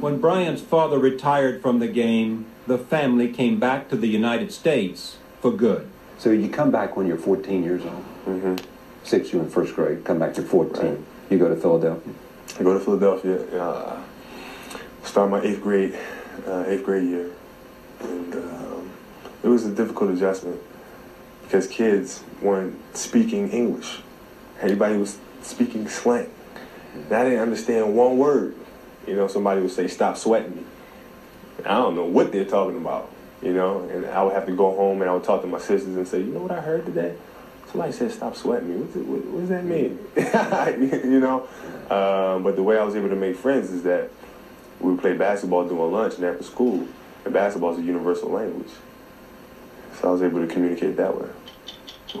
[0.00, 5.16] When Bryant's father retired from the game, the family came back to the United States
[5.40, 5.88] for good.
[6.18, 8.04] So you come back when you're 14 years old.
[8.26, 8.56] Mm-hmm.
[9.04, 10.04] Six, you're in first grade.
[10.04, 10.82] Come back to 14.
[10.82, 10.98] Right.
[11.30, 12.14] You go to Philadelphia.
[12.58, 13.60] I go to Philadelphia.
[13.60, 14.02] Uh,
[15.04, 15.98] start my eighth grade,
[16.46, 17.30] uh, eighth grade year,
[18.00, 18.90] and um,
[19.42, 20.60] it was a difficult adjustment
[21.42, 24.00] because kids weren't speaking English.
[24.60, 26.30] Everybody was speaking slang.
[26.94, 28.54] And I didn't understand one word.
[29.06, 30.64] You know, somebody would say, "Stop sweating me."
[31.64, 33.10] I don't know what they're talking about.
[33.42, 35.58] You know, and I would have to go home and I would talk to my
[35.58, 37.14] sisters and say, "You know what I heard today?"
[37.70, 39.98] Somebody said, "Stop sweating me." What, what does that mean?
[41.10, 41.48] you know.
[41.90, 44.10] Um, but the way I was able to make friends is that
[44.80, 46.86] we would play basketball during lunch and after school.
[47.24, 48.70] And basketball is a universal language,
[50.00, 51.28] so I was able to communicate that way.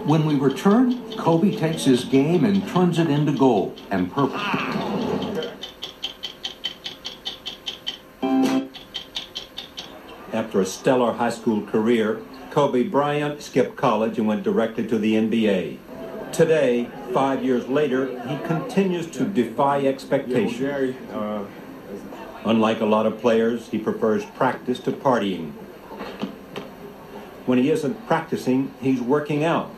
[0.04, 4.91] When we return, Kobe takes his game and turns it into gold and purple.
[10.62, 12.20] A stellar high school career,
[12.50, 15.78] Kobe Bryant skipped college and went directly to the NBA.
[16.32, 20.96] Today, five years later, he continues to defy expectations.
[21.10, 21.44] Uh,
[22.44, 25.52] Unlike a lot of players, he prefers practice to partying.
[27.46, 29.68] When he isn't practicing, he's working out.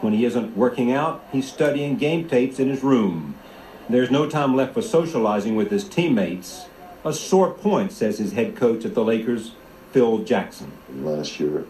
[0.00, 3.34] When he isn't working out, he's studying game tapes in his room.
[3.88, 6.66] There's no time left for socializing with his teammates.
[7.04, 9.52] A sore point, says his head coach at the Lakers,
[9.94, 10.72] Phil Jackson.
[10.92, 11.64] Last year,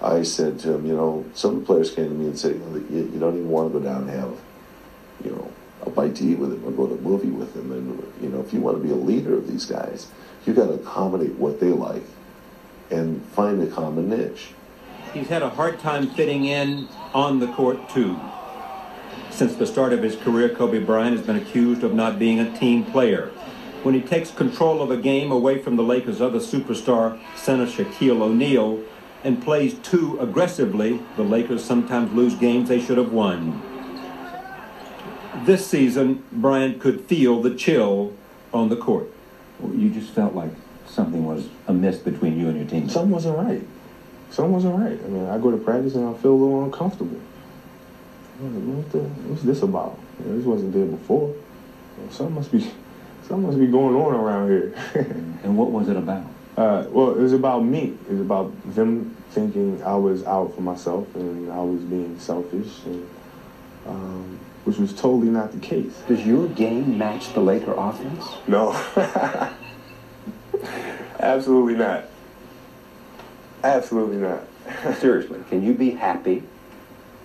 [0.00, 2.54] I said to him, you know, some of the players came to me and said,
[2.54, 4.34] you, know, you, you don't even want to go down and have,
[5.22, 5.52] you know,
[5.82, 7.70] a bite to eat with him or go to a movie with him.
[7.70, 10.10] And, you know, if you want to be a leader of these guys,
[10.46, 12.04] you got to accommodate what they like
[12.90, 14.48] and find a common niche.
[15.12, 18.18] He's had a hard time fitting in on the court, too.
[19.28, 22.58] Since the start of his career, Kobe Bryant has been accused of not being a
[22.58, 23.30] team player.
[23.82, 28.20] When he takes control of a game away from the Lakers' other superstar, center Shaquille
[28.20, 28.82] O'Neal,
[29.24, 33.62] and plays too aggressively, the Lakers sometimes lose games they should have won.
[35.44, 38.12] This season, Bryant could feel the chill
[38.52, 39.08] on the court.
[39.62, 40.50] You just felt like
[40.86, 42.88] something was amiss between you and your team.
[42.88, 43.62] Something wasn't right.
[44.30, 44.98] Something wasn't right.
[45.04, 47.20] I mean, I go to practice and I feel a little uncomfortable.
[48.40, 49.98] What the, what's this about?
[50.20, 51.34] You know, this wasn't there before.
[52.10, 52.70] Something must be,
[53.28, 54.74] something must be going on around here.
[55.44, 56.24] and what was it about?
[56.56, 57.94] Uh, well, it was about me.
[58.08, 62.84] It was about them thinking I was out for myself and I was being selfish,
[62.86, 63.08] and,
[63.86, 65.92] um, which was totally not the case.
[66.08, 68.24] Does your game match the Laker offense?
[68.48, 68.72] No.
[71.20, 72.04] Absolutely not.
[73.62, 74.44] Absolutely not.
[74.98, 76.42] Seriously, can you be happy?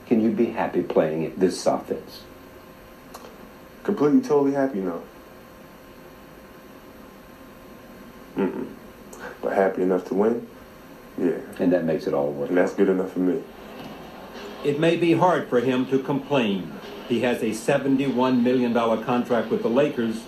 [0.05, 2.23] Can you be happy playing this offense?
[3.83, 5.01] Completely, totally happy, no.
[8.37, 8.67] Mm-mm.
[9.41, 10.47] But happy enough to win,
[11.17, 11.37] yeah.
[11.59, 13.41] And that makes it all worth And that's good enough for me.
[14.63, 16.71] It may be hard for him to complain.
[17.09, 20.21] He has a $71 million contract with the Lakers,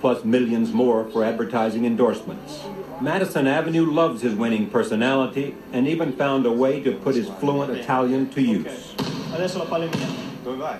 [0.00, 2.62] plus millions more for advertising endorsements.
[3.00, 7.76] Madison Avenue loves his winning personality and even found a way to put his fluent
[7.76, 8.94] Italian to use.
[9.32, 10.06] Adesso la palla è mia.
[10.42, 10.78] Dove vai?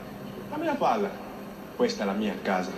[0.51, 1.11] Dammi la palla.
[1.77, 2.71] Questa è la mia casa.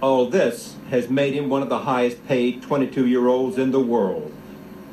[0.00, 3.80] All this has made him one of the highest paid 22 year olds in the
[3.80, 4.32] world.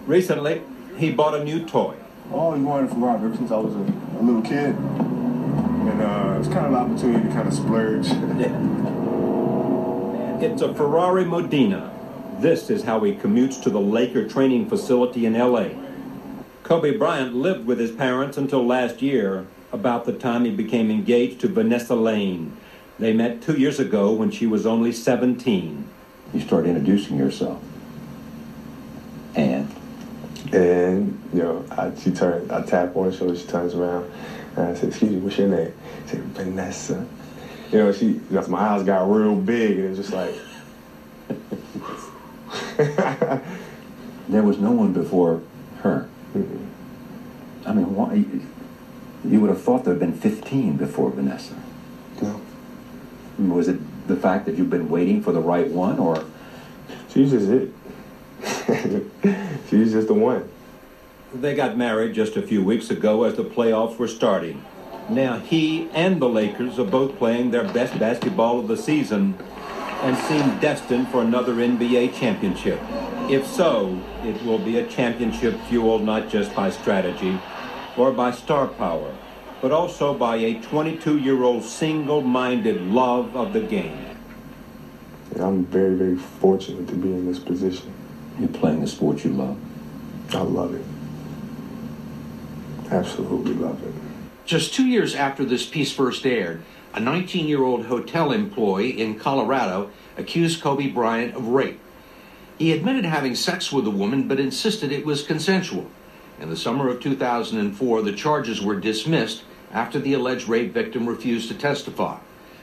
[0.07, 0.63] Recently,
[0.97, 1.95] he bought a new toy.
[2.31, 3.79] I always wanted a Ferrari ever since I was a,
[4.19, 4.75] a little kid.
[4.75, 8.07] And uh, it's kind of an opportunity to kind of splurge.
[10.37, 11.91] It's a Ferrari Modena.
[12.39, 15.69] This is how he commutes to the Laker training facility in LA.
[16.61, 21.39] Kobe Bryant lived with his parents until last year, about the time he became engaged
[21.41, 22.55] to Vanessa Laine.
[22.97, 25.87] They met two years ago when she was only 17.
[26.33, 27.61] You start introducing yourself.
[29.35, 29.73] And?
[30.53, 34.09] And, you know, I, she turned, I tap on her shoulder, she turns around,
[34.55, 35.73] and I said, excuse me, what's your name?
[36.05, 37.05] She said, Vanessa.
[37.71, 40.35] You know, she, my eyes got real big, and it was just like,
[44.27, 45.41] There was no one before
[45.81, 46.09] her.
[47.65, 48.25] I mean, why?
[49.23, 51.55] You would have thought there had been 15 before Vanessa.
[53.37, 53.55] No.
[53.55, 56.25] Was it the fact that you've been waiting for the right one, or?
[57.15, 57.71] she's just it.
[59.69, 60.47] she's just the one.
[61.33, 64.63] They got married just a few weeks ago as the playoffs were starting.
[65.09, 69.37] Now he and the Lakers are both playing their best basketball of the season
[70.01, 72.79] and seem destined for another NBA championship.
[73.29, 77.39] If so, it will be a championship fueled not just by strategy
[77.97, 79.15] or by star power,
[79.65, 83.97] but also by a 22 year old single minded love of the game.
[85.39, 87.91] I'm very, very fortunate to be in this position.
[88.37, 89.57] You're playing the sport you love.
[90.35, 90.85] I love it.
[92.91, 93.91] Absolutely love it.
[94.45, 96.61] Just two years after this piece first aired,
[96.93, 101.79] a 19 year old hotel employee in Colorado accused Kobe Bryant of rape.
[102.59, 105.89] He admitted having sex with the woman but insisted it was consensual.
[106.39, 111.47] In the summer of 2004, the charges were dismissed after the alleged rape victim refused
[111.49, 112.17] to testify.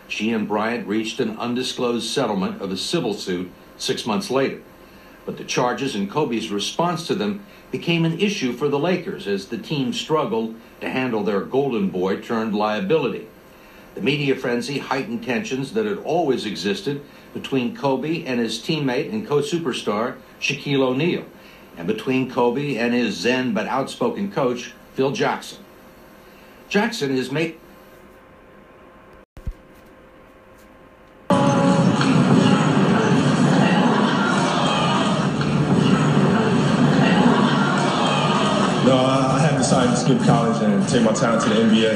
[0.09, 4.61] She and Bryant reached an undisclosed settlement of a civil suit six months later.
[5.25, 9.47] But the charges and Kobe's response to them became an issue for the Lakers as
[9.47, 13.27] the team struggled to handle their golden boy turned liability.
[13.95, 17.03] The media frenzy heightened tensions that had always existed
[17.35, 21.25] between Kobe and his teammate and co superstar Shaquille O'Neal,
[21.77, 25.62] and between Kobe and his zen but outspoken coach, Phil Jackson.
[26.73, 27.61] Jackson is made
[31.29, 31.37] No,
[38.97, 41.93] I had decided to skip college and take my talent to the NBA.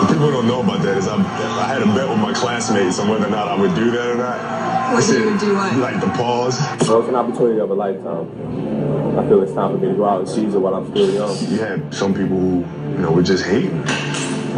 [0.00, 2.98] What people don't know about that is I'm, I had a bet with my classmates
[2.98, 4.61] on whether or not I would do that or not.
[4.92, 5.74] I What said, you would do what?
[5.78, 6.58] Like the pause.
[6.86, 9.18] So it's an opportunity of a lifetime.
[9.18, 11.14] I feel it's time for me to go out and seize it while I'm still
[11.14, 11.50] young.
[11.50, 12.58] You had some people who,
[12.90, 13.80] you know, were just hating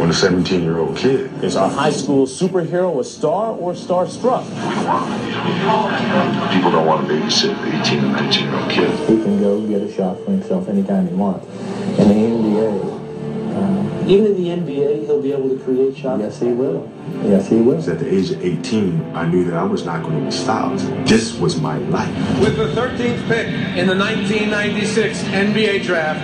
[0.01, 1.31] on a 17 year old kid.
[1.41, 4.43] Is our high school superhero a star or starstruck?
[6.51, 8.89] People don't want to babysit 18 and 19 year old kid.
[9.07, 11.47] He can go get a shot for himself anytime he wants.
[11.97, 12.34] In the NBA, uh,
[14.07, 16.21] Even in the NBA, he'll be able to create shots.
[16.21, 16.87] yes, he will.
[17.23, 17.77] Yes, he will.
[17.89, 20.79] At the age of 18, I knew that I was not going to be stopped.
[21.07, 22.39] This was my life.
[22.39, 26.21] With the 13th pick in the 1996 NBA draft,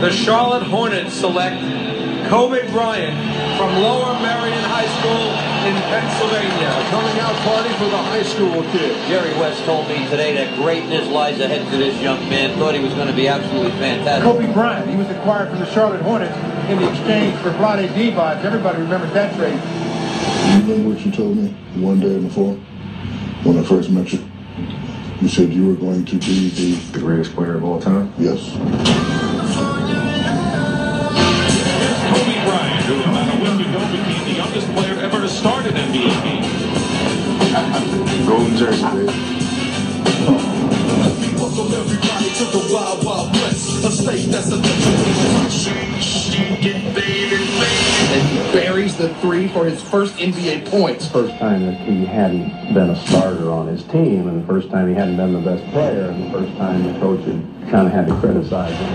[0.00, 1.60] the Charlotte Hornets select
[2.28, 3.12] Kobe Bryant
[3.58, 6.70] from Lower Merion High School in Pennsylvania.
[6.70, 8.96] A coming out party for the high school kid.
[9.08, 12.56] Jerry West told me today that greatness lies ahead for this young man.
[12.58, 14.24] Thought he was going to be absolutely fantastic.
[14.24, 16.36] Kobe Bryant, he was acquired from the Charlotte Hornets
[16.68, 18.44] in exchange for Vlade Divac.
[18.44, 19.60] Everybody remembers that trade.
[20.54, 21.48] You remember what you told me
[21.82, 22.54] one day before
[23.44, 24.22] when I first met you?
[25.20, 28.12] You said you were going to be the, the greatest player of all time?
[28.18, 28.50] Yes.
[32.10, 35.74] Kobe Bryant, who about a week ago became the youngest player ever to start an
[35.74, 36.44] NBA game.
[38.26, 39.12] Golden jersey, baby.
[42.32, 44.56] Welcome everybody to the Wild Wild West, a state that's a
[48.14, 51.08] And he buries the three for his first NBA points.
[51.08, 54.88] First time that he hadn't been a starter on his team, and the first time
[54.88, 57.92] he hadn't been the best player, and the first time the coach had kind of
[57.92, 58.92] had to criticize him.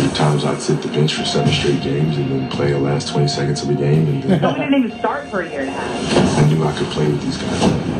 [0.00, 3.08] Many times I'd sit the bench for seven straight games and then play the last
[3.08, 5.68] 20 seconds of a game, and then Kobe didn't even start for a year and
[5.68, 6.38] a half.
[6.38, 7.95] I knew I could play with these guys.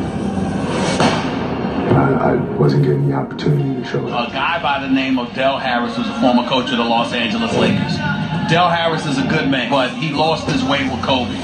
[2.17, 4.09] And I, I wasn't getting the opportunity to show it.
[4.09, 7.13] A guy by the name of Del Harris was a former coach of the Los
[7.13, 7.95] Angeles Lakers.
[8.49, 11.35] Del Harris is a good man, but he lost his way with Kobe.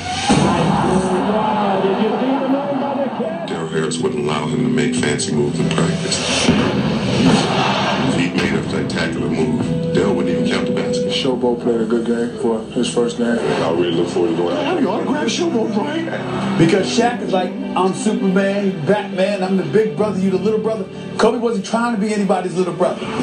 [3.46, 6.46] Daryl Harris wouldn't allow him to make fancy moves in practice.
[8.16, 9.83] He made a spectacular move.
[11.24, 13.28] Showboat played a good game for his first game.
[13.30, 14.66] I really look forward to going out.
[14.66, 16.58] Have you autographed Showboat Bryant?
[16.58, 20.86] Because Shaq is like, I'm Superman, Batman, I'm the big brother, you the little brother.
[21.18, 23.00] Kobe wasn't trying to be anybody's little brother.
[23.00, 23.16] Kobe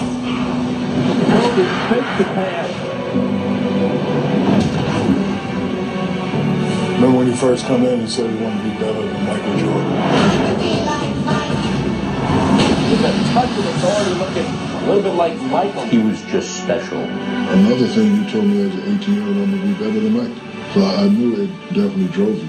[1.90, 2.70] faked the pass.
[6.94, 9.58] Remember when he first come in and said he wanted to be better than Michael
[9.58, 9.92] Jordan?
[12.90, 15.84] With a touch of authority looking a little bit like Michael.
[15.84, 16.98] He was just special.
[16.98, 20.00] Another thing you told me as an 18 year old, I'm going to be better
[20.00, 20.42] than Mike.
[20.74, 22.48] So I I knew it definitely drove you.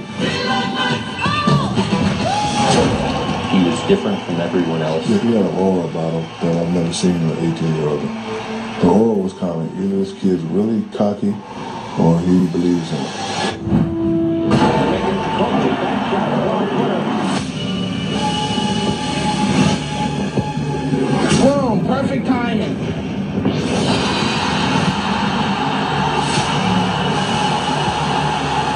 [3.51, 5.07] He was different from everyone else.
[5.09, 7.87] Yeah, he had an aura about him that I've never seen in an 18 year
[7.89, 8.01] old.
[8.01, 11.35] The aura was kind of either this kid's really cocky
[11.99, 13.90] or he believes in it.
[22.01, 22.75] Perfect timing.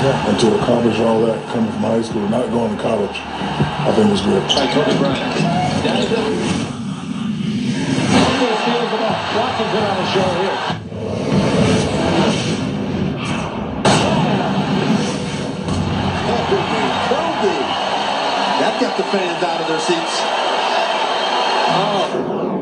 [0.06, 3.92] Yeah, and to accomplish all that coming from high school, not going to college, I
[3.96, 4.44] think is good.
[4.48, 5.34] Kobe Bryant.
[8.62, 9.18] Steals the ball.
[9.42, 10.58] Washington on the show here.
[17.10, 17.56] Kobe.
[18.62, 20.22] That got the fans out of their seats.
[21.76, 22.55] Looks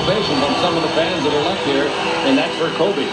[0.00, 1.84] ovation from some of the fans that are left here,
[2.24, 3.04] and that's for Kobe.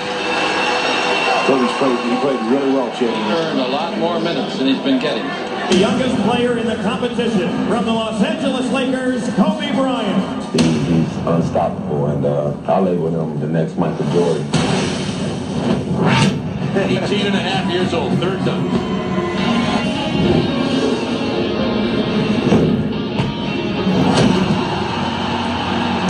[1.47, 3.11] Kobe's played, he played really well, Chad.
[3.11, 5.25] He earned a lot more minutes than he's been getting.
[5.69, 10.43] The youngest player in the competition from the Los Angeles Lakers, Kobe Bryant.
[10.53, 14.45] He's unstoppable, and uh, I label him the next Michael Jordan.
[16.77, 18.71] 18 and a half years old, third dunk.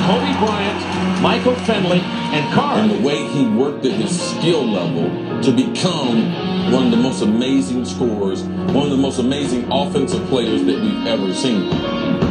[0.07, 2.77] Kobe Bryant, Michael Finley, and Carr.
[2.77, 5.09] And the way he worked at his skill level
[5.41, 10.63] to become one of the most amazing scorers, one of the most amazing offensive players
[10.63, 12.26] that we've ever seen.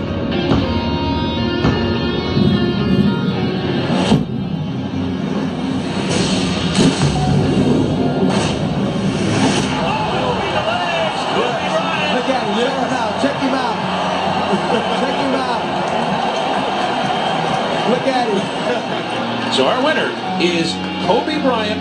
[20.40, 20.72] Is
[21.06, 21.80] Kobe Bryant.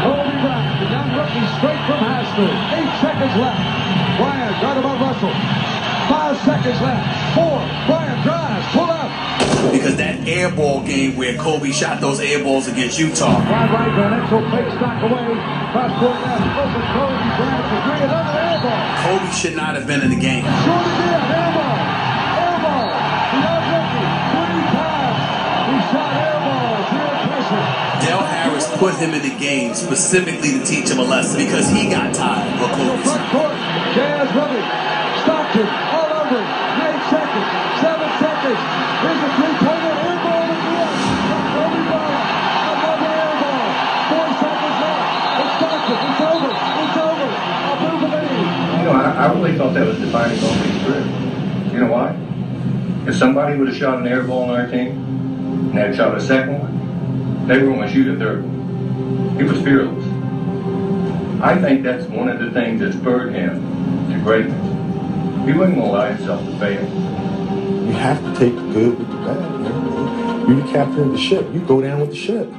[0.00, 2.52] Kobe Bryant, the young rookie straight from high school.
[2.72, 3.60] Eight seconds left.
[4.16, 5.34] Bryant right above Russell.
[6.08, 7.34] Five seconds left.
[7.34, 7.60] Four.
[7.86, 8.66] Bryant drives.
[8.72, 9.72] Pull up.
[9.72, 13.34] Because that air ball game where Kobe shot those air balls against Utah.
[13.44, 15.36] Wide right, Van Exel fakes knock away.
[15.72, 16.40] Cross court left.
[16.64, 18.00] Open Kobe Bryant for three.
[18.06, 18.55] Another air ball.
[19.02, 20.44] Kobe should not have been in the game.
[20.44, 21.06] Shorty did.
[21.06, 22.86] Air ball.
[22.86, 23.62] The young.
[24.32, 25.20] Three times.
[25.66, 26.86] He shot air balls.
[26.92, 27.62] Real pressure.
[28.06, 31.88] Del Harris put him in the game specifically to teach him a lesson because he
[31.90, 33.54] got tired of Kobe's Front court.
[33.94, 34.66] Jazz running.
[35.22, 36.38] Stockton all over.
[36.38, 36.46] him.
[36.86, 37.48] Eight seconds.
[37.82, 38.60] Seven seconds.
[39.02, 39.94] Here's a three-pointer.
[40.06, 40.96] Air ball at the end.
[41.26, 42.26] From Kobe Bryant.
[42.66, 43.66] Another air ball.
[44.10, 45.06] Four seconds left.
[45.40, 45.98] It's Stockton.
[46.06, 46.50] It's over.
[46.50, 47.28] It's over.
[47.66, 48.46] A move of eight.
[48.76, 48.92] You
[49.36, 51.04] really thought that was defining Kobe's career.
[51.72, 52.16] You know why?
[53.08, 54.98] If somebody would have shot an air ball on our team
[55.70, 59.36] and had shot a second one, they were going to shoot a third one.
[59.36, 60.04] He was fearless.
[61.42, 63.60] I think that's one of the things that spurred him
[64.10, 64.62] to greatness.
[65.46, 66.82] He wasn't going to allow himself to fail.
[67.86, 70.48] You have to take the good with the bad.
[70.48, 71.46] You're the captain of the ship.
[71.52, 72.50] You go down with the ship.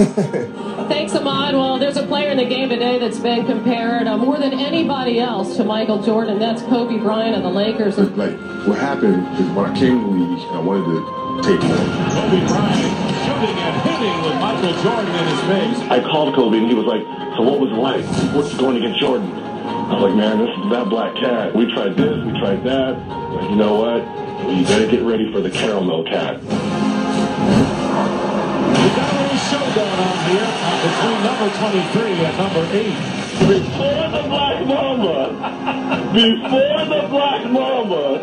[0.88, 1.54] Thanks, Ahmad.
[1.54, 5.20] Well, there's a player in the game today that's been compared uh, more than anybody
[5.20, 6.38] else to Michael Jordan.
[6.38, 7.98] That's Kobe Bryant of the Lakers.
[7.98, 8.32] Like,
[8.66, 11.76] what happened is when I came to the league, I wanted to take more.
[12.16, 15.90] Kobe Bryant shooting and hitting with Michael Jordan in his face.
[15.90, 17.02] I called Kobe and he was like,
[17.36, 18.04] so what was it like?
[18.34, 19.30] What's going against Jordan?
[19.30, 21.54] I was like, man, this is that black cat.
[21.54, 22.96] We tried this, we tried that.
[23.06, 24.00] But you know what?
[24.50, 26.40] You better get ready for the caramel cat.
[28.80, 32.94] We've got a little show going on here between number 23 and number 8.
[33.40, 35.18] Before the Black Mamba,
[36.14, 38.18] before the Black Mamba,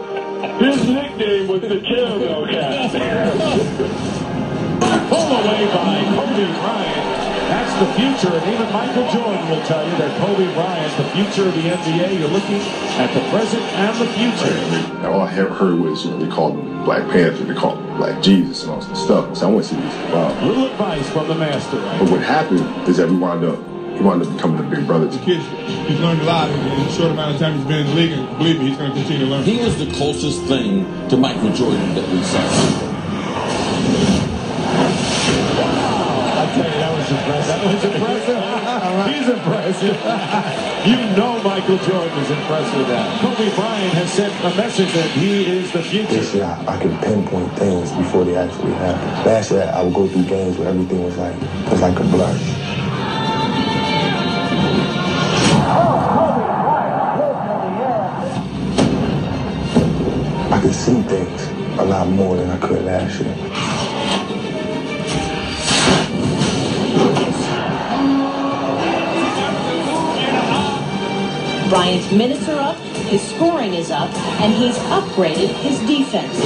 [0.57, 2.91] his nickname was the Caramel Cat.
[5.09, 7.26] Pulled away by Kobe Bryant.
[7.47, 11.47] That's the future, and even Michael Jordan will tell you that Kobe Bryant, the future
[11.47, 12.59] of the NBA, you're looking
[12.99, 15.07] at the present and the future.
[15.07, 17.95] All I ever heard was, you know, they called him Black Panther, they called him
[17.95, 19.37] Black Jesus and all this stuff.
[19.37, 19.93] So I went to see this.
[20.11, 20.45] Wow.
[20.45, 21.77] Little advice from the master.
[21.77, 23.59] But what happened is that we wound up,
[23.95, 25.07] he wound up becoming a big brother.
[25.07, 25.39] The kid,
[25.87, 28.11] he's learned a lot in a short amount of time he's been in the league,
[28.11, 29.43] and believe me, he's going to continue to learn.
[29.43, 32.86] He was the closest thing to Michael Jordan that we saw.
[37.73, 38.41] Was impressive.
[39.11, 39.95] He's impressive.
[40.87, 43.21] you know Michael Jordan is impressed with that.
[43.21, 46.07] Kobe Bryant has sent a message that he is the future.
[46.07, 49.25] This year, I, I can pinpoint things before they actually happen.
[49.25, 51.35] Last year, I would go through games where everything was like,
[51.69, 52.37] was like a blur.
[60.49, 61.47] I could see things
[61.79, 63.66] a lot more than I could last year.
[71.69, 74.09] Bryant's minutes are up, his scoring is up,
[74.39, 76.37] and he's upgraded his defense.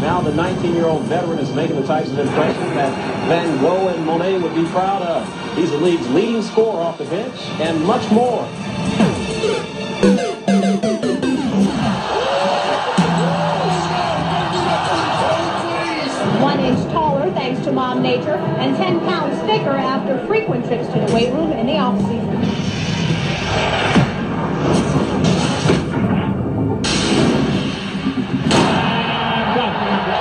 [0.00, 2.92] Now the 19-year-old veteran is making the types of impression that
[3.28, 5.56] Van Gogh and Monet would be proud of.
[5.56, 8.42] He's the league's leading scorer off the bench and much more.
[16.42, 20.98] One inch taller thanks to Mom Nature, and 10 pounds thicker after frequent trips to
[20.98, 22.75] the weight room in the off-season.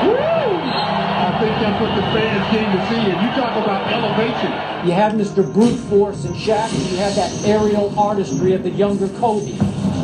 [0.07, 3.11] I think that's what the fans came to see.
[3.11, 4.51] And you talk about elevation.
[4.87, 5.51] You have Mr.
[5.53, 9.57] Brute Force and Shaq, and you have that aerial artistry of the younger Kobe.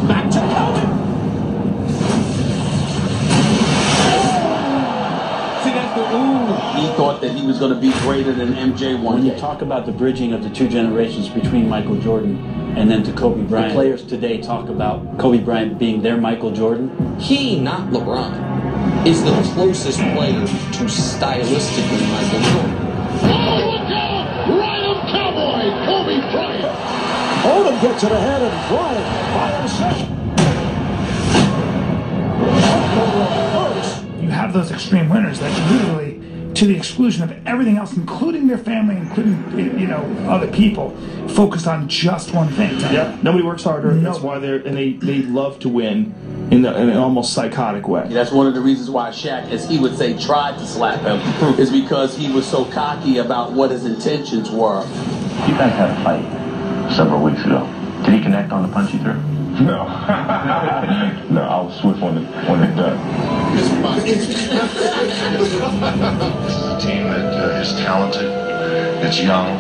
[0.08, 0.82] Back to Kobe.
[5.64, 6.82] See, that's the ooh.
[6.82, 9.40] He thought that he was going to be greater than MJ one When you day.
[9.40, 12.38] talk about the bridging of the two generations between Michael Jordan
[12.78, 17.20] and then to Kobe Bryant, players today talk about Kobe Bryant being their Michael Jordan.
[17.20, 19.06] He, not LeBron.
[19.06, 22.78] is the closest player to stylistically Michael Jordan.
[25.12, 26.78] Cowboy, Kobe Bryant.
[27.44, 29.74] Odom gets it ahead and Bryant fires
[34.22, 36.11] You have those extreme winners that literally,
[36.62, 40.96] to the exclusion of everything else, including their family, including you know other people,
[41.30, 42.80] focused on just one thing.
[42.82, 43.96] Yeah, nobody works harder.
[43.96, 46.14] That's why they're and they, they love to win
[46.52, 48.06] in, the, in an almost psychotic way.
[48.10, 51.20] That's one of the reasons why Shaq, as he would say, tried to slap him,
[51.60, 54.84] is because he was so cocky about what his intentions were.
[55.48, 57.66] You guys had a fight several weeks ago.
[58.06, 59.20] Did he connect on the punch you threw?
[59.62, 59.86] No.
[61.30, 62.98] no, I was swift on the on the duck.
[63.54, 63.78] This is
[66.66, 68.26] a team that uh, is talented,
[69.06, 69.54] it's young,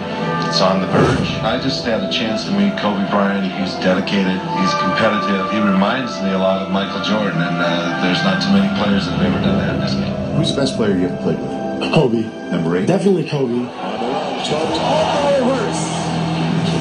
[0.47, 1.29] it's on the verge.
[1.45, 3.45] I just had a chance to meet Kobe Bryant.
[3.53, 5.51] He's dedicated, he's competitive.
[5.51, 9.05] He reminds me a lot of Michael Jordan, and uh, there's not too many players
[9.05, 10.15] that have ever done that in this game.
[10.35, 11.93] Who's the best player you ever played with?
[11.93, 12.23] Kobe.
[12.49, 12.87] Number eight?
[12.87, 13.69] Definitely Kobe.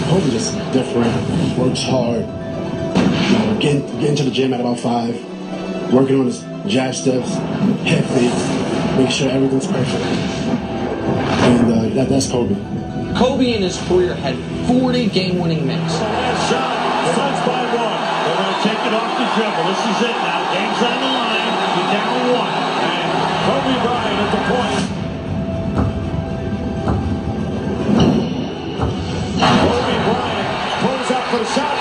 [0.08, 1.12] Kobe just different,
[1.58, 2.24] works hard.
[3.61, 5.14] You know, getting, getting to the gym at about five,
[5.92, 7.34] working on his jab steps,
[7.84, 10.04] head fakes, make sure everything's perfect.
[11.44, 12.54] And uh, that, that's Kobe.
[13.16, 14.36] Kobe in his career had
[14.66, 15.92] 40 game-winning minutes.
[16.00, 16.72] Last shot,
[17.12, 18.00] Suns by one.
[18.24, 19.64] They're going to take it off the dribble.
[19.68, 20.40] This is it now.
[20.56, 21.52] Game's on the line.
[21.76, 22.56] You're down one.
[22.80, 23.12] And
[23.44, 24.88] Kobe Bryant at the point.
[29.68, 30.48] Kobe Bryant
[30.80, 31.76] pulls up for the shot.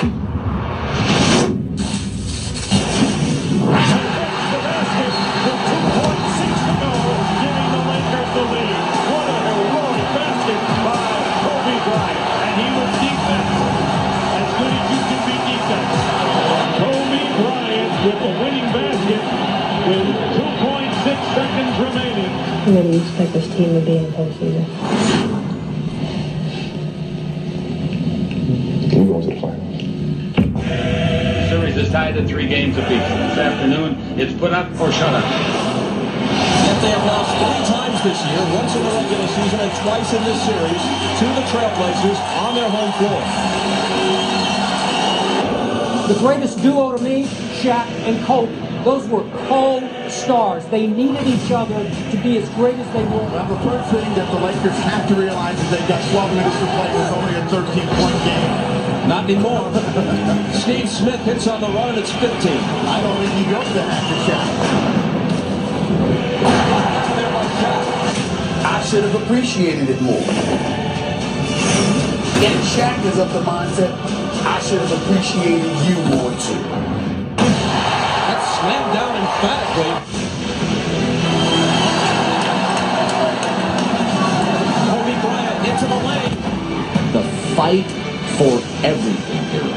[21.40, 22.32] Seconds remaining.
[22.76, 24.66] Where do you expect this team to be in the postseason?
[28.92, 29.80] We're going to the finals.
[31.50, 33.08] Series is tied at three games apiece.
[33.08, 35.24] This afternoon, it's put up or shut up.
[35.24, 40.12] Yet they have lost three times this year, once in the regular season and twice
[40.12, 40.84] in this series,
[41.20, 43.22] to the Trailblazers on their home floor.
[46.14, 47.28] The greatest duo to me,
[47.62, 48.52] Shaq and Kobe.
[48.84, 49.24] Those were
[50.30, 50.66] co-stars.
[50.68, 53.26] They needed each other to be as great as they were.
[53.34, 56.60] Well, the first thing that the Lakers have to realize is they've got 12 minutes
[56.60, 56.90] to play.
[56.94, 59.10] It's only a 13-point game.
[59.10, 59.74] Not anymore.
[60.54, 62.30] Steve Smith hits on the run and it's 15.
[62.30, 64.46] I don't think he goes to after Shaq.
[68.66, 70.22] I should have appreciated it more.
[72.40, 73.94] And Shaq is of the mindset,
[74.46, 76.62] I should have appreciated you more too.
[78.30, 80.19] That's slammed down emphatically.
[87.60, 87.92] Fight
[88.40, 88.56] for
[88.88, 89.68] everything here.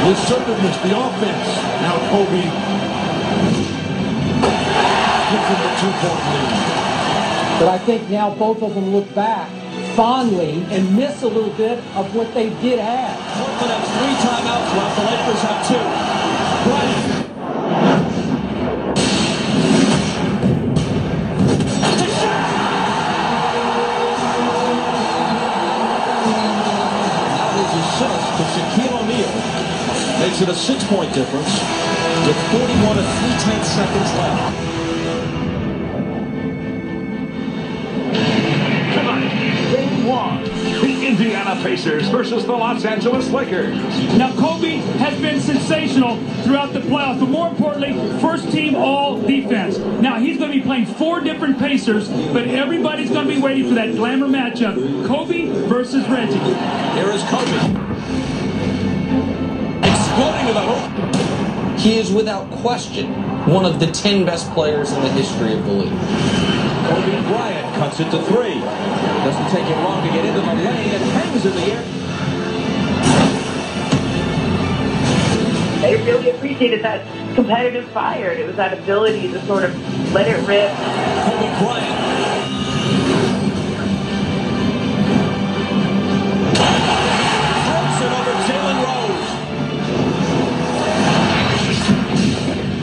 [0.00, 1.48] The assertiveness, the offense.
[1.84, 2.40] Now Kobe
[5.28, 7.60] gives him the two-point lead.
[7.60, 9.50] But I think now both of them look back
[9.94, 13.18] fondly and miss a little bit of what they did have.
[13.36, 14.96] Portland has three timeouts left.
[14.96, 16.19] The Lakers have two.
[30.40, 31.52] Makes it a six-point difference
[32.26, 34.56] with 41 and three-tenths seconds left.
[39.70, 40.44] Game one.
[40.44, 43.76] The Indiana Pacers versus the Los Angeles Lakers.
[44.16, 49.76] Now, Kobe has been sensational throughout the playoffs, but more importantly, first team all defense.
[50.00, 53.68] Now, he's going to be playing four different Pacers, but everybody's going to be waiting
[53.68, 56.38] for that glamour matchup Kobe versus Reggie.
[56.94, 57.89] Here is Kobe.
[61.78, 63.06] He is without question
[63.46, 65.98] one of the 10 best players in the history of the league.
[66.88, 68.58] Kobe Bryant cuts it to three.
[68.58, 71.82] Doesn't take it long to get into the lane and hangs in the air.
[75.82, 78.32] They really appreciated that competitive fire.
[78.32, 80.70] It was that ability to sort of let it rip.
[80.74, 82.09] Kobe Bryant.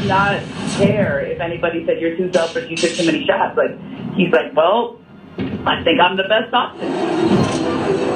[0.07, 0.41] not
[0.77, 3.57] care if anybody said you're too selfish, you took too many shots.
[3.57, 3.71] Like
[4.15, 4.99] he's like, well,
[5.37, 6.87] I think I'm the best option.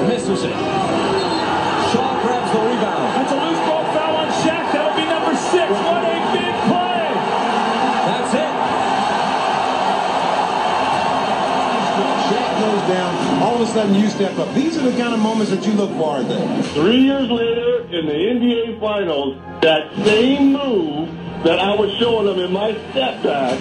[0.08, 0.50] Misses it.
[1.92, 3.12] Shaw grabs the rebound.
[3.16, 4.72] That's a loose ball foul on Shaq.
[4.72, 5.70] That'll be number six.
[5.70, 7.12] What a big play!
[8.08, 8.52] That's it.
[12.32, 13.42] Shaq goes down.
[13.42, 14.52] All of a sudden, you step up.
[14.54, 16.18] These are the kind of moments that you look for.
[16.22, 16.62] to.
[16.74, 21.08] Three years later, in the NBA Finals, that same move
[21.44, 23.58] that I was showing them in my step back,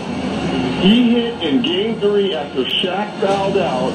[0.82, 3.92] he hit in Game Three after Shaq fouled out.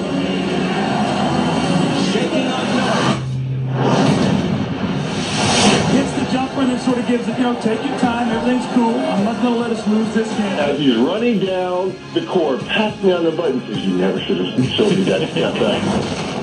[5.92, 8.66] Hits the jumper and then sort of gives it, you know, take your time, everything's
[8.74, 8.94] cool.
[8.94, 10.58] I'm not going to let us lose this game.
[10.58, 14.20] As he's running down the court, pats me on the butt and says, "You never
[14.20, 16.35] should have showed me that step back."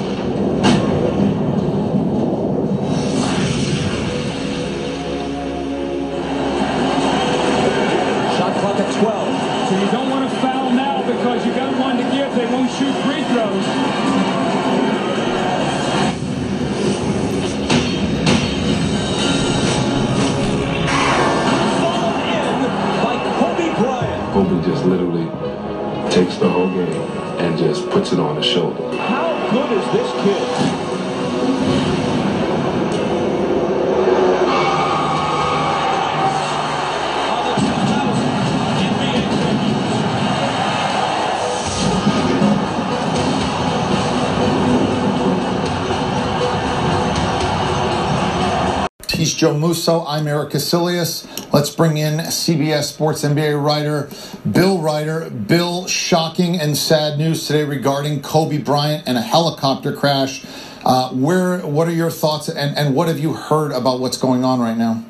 [49.44, 50.06] Joe Musso.
[50.06, 51.52] I'm Eric Casilius.
[51.52, 54.10] Let's bring in CBS Sports NBA writer
[54.50, 55.30] Bill Reiter.
[55.30, 60.46] Bill, shocking and sad news today regarding Kobe Bryant and a helicopter crash.
[60.86, 61.60] Uh, where?
[61.60, 64.78] What are your thoughts and, and what have you heard about what's going on right
[64.78, 65.04] now?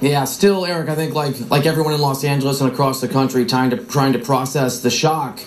[0.00, 0.88] Yeah, still, Eric.
[0.88, 4.12] I think like like everyone in Los Angeles and across the country, trying to trying
[4.12, 5.40] to process the shock.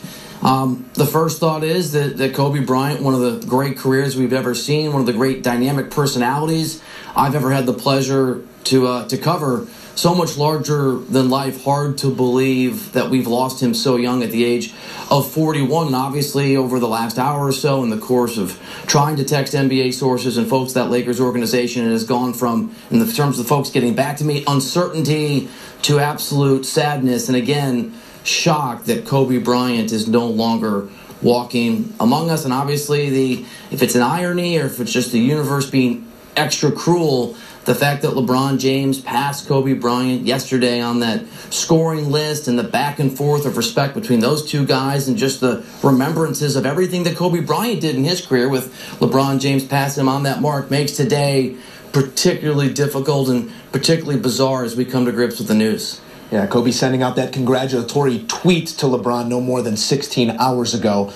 [0.47, 4.31] Um, the first thought is that, that Kobe Bryant, one of the great careers we've
[4.31, 6.81] ever seen, one of the great dynamic personalities
[7.17, 11.65] I've ever had the pleasure to uh, to cover, so much larger than life.
[11.65, 14.73] Hard to believe that we've lost him so young at the age
[15.11, 15.87] of 41.
[15.87, 19.53] And obviously, over the last hour or so, in the course of trying to text
[19.53, 23.43] NBA sources and folks that Lakers organization, it has gone from, in the terms of
[23.43, 25.49] the folks getting back to me, uncertainty
[25.81, 27.27] to absolute sadness.
[27.27, 27.93] And again,
[28.27, 30.89] shock that Kobe Bryant is no longer
[31.21, 32.45] walking among us.
[32.45, 36.71] And obviously, the if it's an irony or if it's just the universe being extra
[36.71, 42.57] cruel, the fact that LeBron James passed Kobe Bryant yesterday on that scoring list and
[42.57, 46.65] the back and forth of respect between those two guys and just the remembrances of
[46.65, 50.41] everything that Kobe Bryant did in his career with LeBron James passing him on that
[50.41, 51.57] mark makes today
[51.91, 55.99] particularly difficult and particularly bizarre as we come to grips with the news.
[56.31, 61.13] Yeah, Kobe sending out that congratulatory tweet to LeBron no more than 16 hours ago.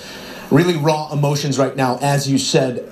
[0.50, 2.90] Really raw emotions right now, as you said.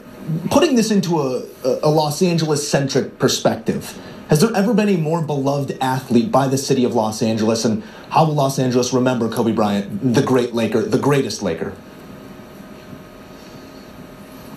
[0.51, 1.45] Putting this into a,
[1.83, 3.99] a Los Angeles centric perspective,
[4.29, 7.65] has there ever been a more beloved athlete by the city of Los Angeles?
[7.65, 11.75] And how will Los Angeles remember Kobe Bryant, the great Laker, the greatest Laker?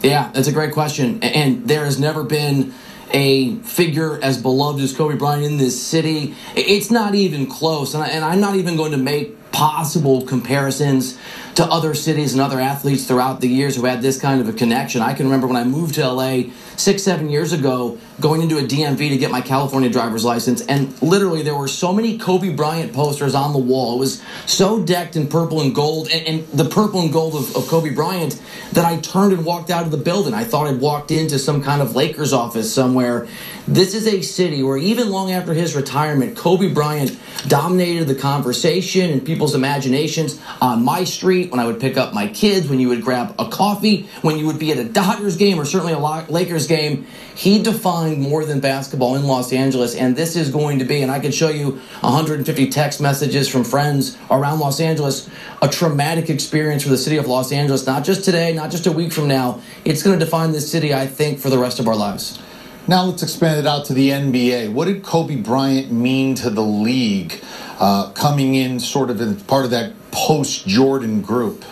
[0.03, 1.23] Yeah, that's a great question.
[1.23, 2.73] And there has never been
[3.13, 6.35] a figure as beloved as Kobe Bryant in this city.
[6.55, 7.93] It's not even close.
[7.93, 11.17] And, I, am not even going to make possible comparisons
[11.53, 14.53] to other cities and other athletes throughout the years who had this kind of a
[14.53, 15.01] connection.
[15.01, 16.45] I can remember when I moved to LA
[16.75, 20.99] six, seven years ago, going into a DMV to get my California driver's license, and
[21.01, 23.95] literally there were so many Kobe Bryant posters on the wall.
[23.95, 27.55] It was so decked in purple and gold, and, and the purple and gold of,
[27.55, 28.41] of Kobe Bryant
[28.71, 30.33] that I turned and walked out of the building.
[30.33, 33.27] I thought I'd walked into some kind of Lakers office somewhere.
[33.65, 39.09] This is a city where even long after his retirement, Kobe Bryant dominated the conversation
[39.09, 42.89] and people's imaginations on my street when I would pick up my kids, when you
[42.89, 45.97] would grab a coffee, when you would be at a Dodgers game or certainly a
[45.97, 47.07] Lakers game.
[47.35, 51.09] He defined more than basketball in Los Angeles, and this is going to be, and
[51.09, 55.29] I could show you 150 text messages from friends around Los Angeles,
[55.61, 58.91] a traumatic experience for the city of Los Angeles, not just today, not just a
[58.91, 59.61] week from now.
[59.85, 62.39] It's going to define this city, I think, for the rest of our lives.
[62.85, 64.73] Now let's expand it out to the NBA.
[64.73, 67.41] What did Kobe Bryant mean to the league
[67.79, 71.63] uh, coming in sort of as part of that post Jordan group?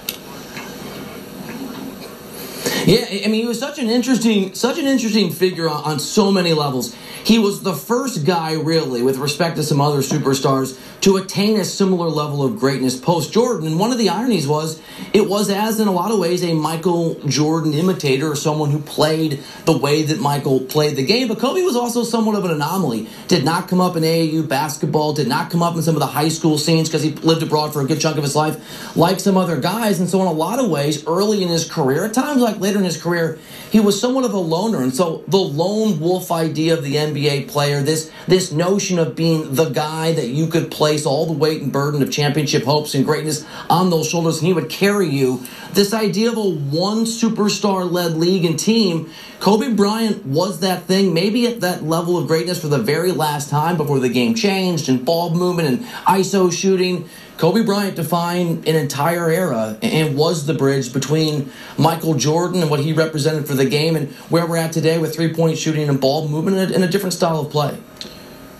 [2.91, 6.29] Yeah, I mean, he was such an interesting, such an interesting figure on, on, so
[6.29, 6.93] many levels.
[7.23, 11.63] He was the first guy, really, with respect to some other superstars, to attain a
[11.63, 13.65] similar level of greatness post Jordan.
[13.65, 14.81] And one of the ironies was,
[15.13, 18.79] it was as in a lot of ways a Michael Jordan imitator, or someone who
[18.79, 21.29] played the way that Michael played the game.
[21.29, 23.07] But Kobe was also somewhat of an anomaly.
[23.29, 25.13] Did not come up in AAU basketball.
[25.13, 27.71] Did not come up in some of the high school scenes because he lived abroad
[27.71, 30.01] for a good chunk of his life, like some other guys.
[30.01, 32.80] And so, in a lot of ways, early in his career, at times like later
[32.81, 33.39] in his career,
[33.71, 34.83] he was somewhat of a loner.
[34.83, 39.55] And so the lone wolf idea of the NBA player, this, this notion of being
[39.55, 43.05] the guy that you could place all the weight and burden of championship hopes and
[43.05, 47.89] greatness on those shoulders and he would carry you, this idea of a one superstar
[47.89, 49.09] led league and team,
[49.39, 53.49] Kobe Bryant was that thing, maybe at that level of greatness for the very last
[53.49, 57.09] time before the game changed and ball movement and ISO shooting.
[57.37, 62.81] Kobe Bryant defined an entire era and was the bridge between Michael Jordan and what
[62.81, 65.99] he represented for the game and where we're at today with three point shooting and
[65.99, 67.77] ball movement and a different style of play.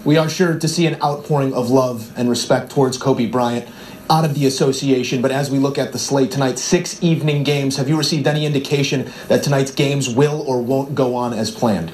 [0.04, 3.70] We are sure to see an outpouring of love and respect towards Kobe Bryant
[4.10, 5.22] out of the association.
[5.22, 8.46] But as we look at the slate tonight, six evening games, have you received any
[8.46, 11.94] indication that tonight's games will or won't go on as planned?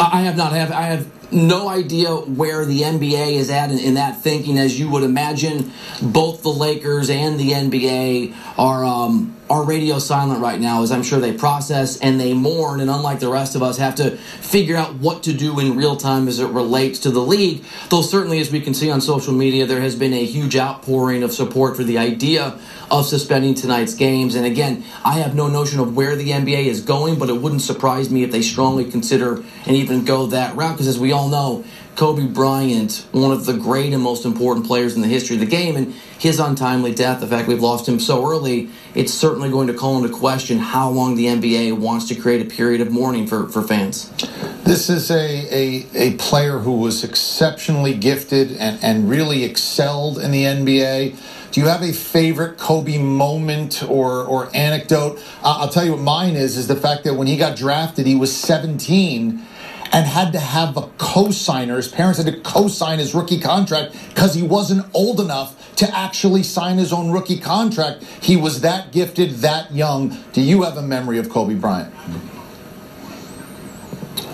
[0.00, 0.52] I have not.
[0.52, 4.58] I have, I have no idea where the NBA is at in, in, that thinking.
[4.58, 10.40] As you would imagine, both the Lakers and the NBA are um, are radio silent
[10.40, 13.64] right now, as I'm sure they process and they mourn, and unlike the rest of
[13.64, 17.10] us, have to figure out what to do in real time as it relates to
[17.10, 17.64] the league.
[17.88, 21.24] Though certainly, as we can see on social media, there has been a huge outpouring
[21.24, 22.60] of support for the idea
[22.92, 24.36] of suspending tonight's games.
[24.36, 27.62] And again, I have no notion of where the NBA is going, but it wouldn't
[27.62, 31.28] surprise me if they strongly consider and even go that route, because as we all
[31.28, 31.64] know,
[32.00, 35.46] Kobe Bryant, one of the great and most important players in the history of the
[35.46, 39.66] game, and his untimely death, the fact we've lost him so early, it's certainly going
[39.66, 43.26] to call into question how long the NBA wants to create a period of mourning
[43.26, 44.10] for, for fans.
[44.64, 45.14] This is a,
[45.54, 51.52] a, a player who was exceptionally gifted and, and really excelled in the NBA.
[51.52, 55.22] Do you have a favorite Kobe moment or, or anecdote?
[55.42, 58.16] I'll tell you what mine is, is the fact that when he got drafted, he
[58.16, 59.44] was 17
[59.92, 61.76] and had to have a co-signer.
[61.76, 66.42] His parents had to co-sign his rookie contract because he wasn't old enough to actually
[66.42, 68.02] sign his own rookie contract.
[68.20, 70.16] He was that gifted, that young.
[70.32, 71.92] Do you have a memory of Kobe Bryant?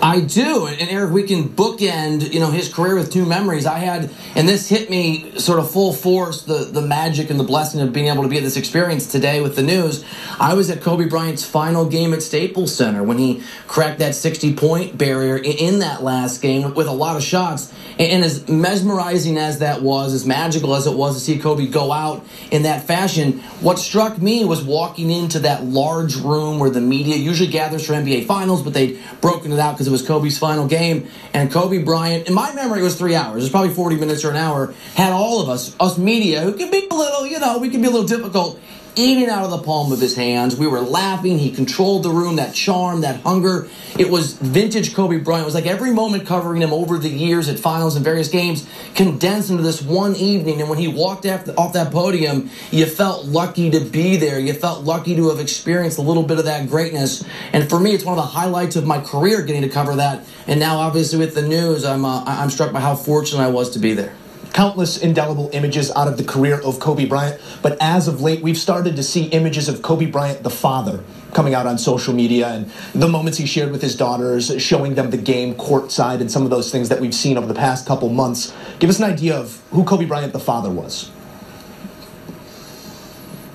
[0.07, 3.65] I do, and Eric, we can bookend, you know, his career with two memories.
[3.65, 7.43] I had, and this hit me sort of full force, the the magic and the
[7.43, 10.05] blessing of being able to be at this experience today with the news.
[10.39, 14.53] I was at Kobe Bryant's final game at Staples Center when he cracked that 60
[14.53, 17.73] point barrier in that last game with a lot of shots.
[17.99, 21.91] And as mesmerizing as that was, as magical as it was to see Kobe go
[21.91, 26.79] out in that fashion, what struck me was walking into that large room where the
[26.79, 30.37] media usually gathers for NBA Finals, but they'd broken it out because it was Kobe's
[30.37, 31.09] final game.
[31.33, 33.37] And Kobe Bryant, in my memory, was three hours.
[33.37, 34.73] It was probably 40 minutes or an hour.
[34.95, 37.81] Had all of us, us media, who can be a little, you know, we can
[37.81, 38.59] be a little difficult,
[38.99, 40.55] eating out of the palm of his hands.
[40.55, 41.37] We were laughing.
[41.37, 43.67] He controlled the room, that charm, that hunger.
[43.97, 45.43] It was vintage Kobe Bryant.
[45.43, 48.67] It was like every moment covering him over the years at finals and various games
[48.95, 50.61] condensed into this one evening.
[50.61, 54.39] And when he walked off that podium, you felt lucky to be there.
[54.39, 57.23] You felt lucky to have experienced a little bit of that greatness.
[57.53, 60.25] And for me, it's one of the highlights of my career getting to cover that.
[60.47, 63.71] And now, obviously, with the news, I'm, uh, I'm struck by how fortunate I was
[63.71, 64.13] to be there
[64.57, 68.57] countless indelible images out of the career of Kobe Bryant, but as of late, we've
[68.57, 72.71] started to see images of Kobe Bryant, the father, coming out on social media and
[72.95, 76.49] the moments he shared with his daughters, showing them the game courtside and some of
[76.49, 78.51] those things that we've seen over the past couple months.
[78.79, 81.11] Give us an idea of who Kobe Bryant, the father, was.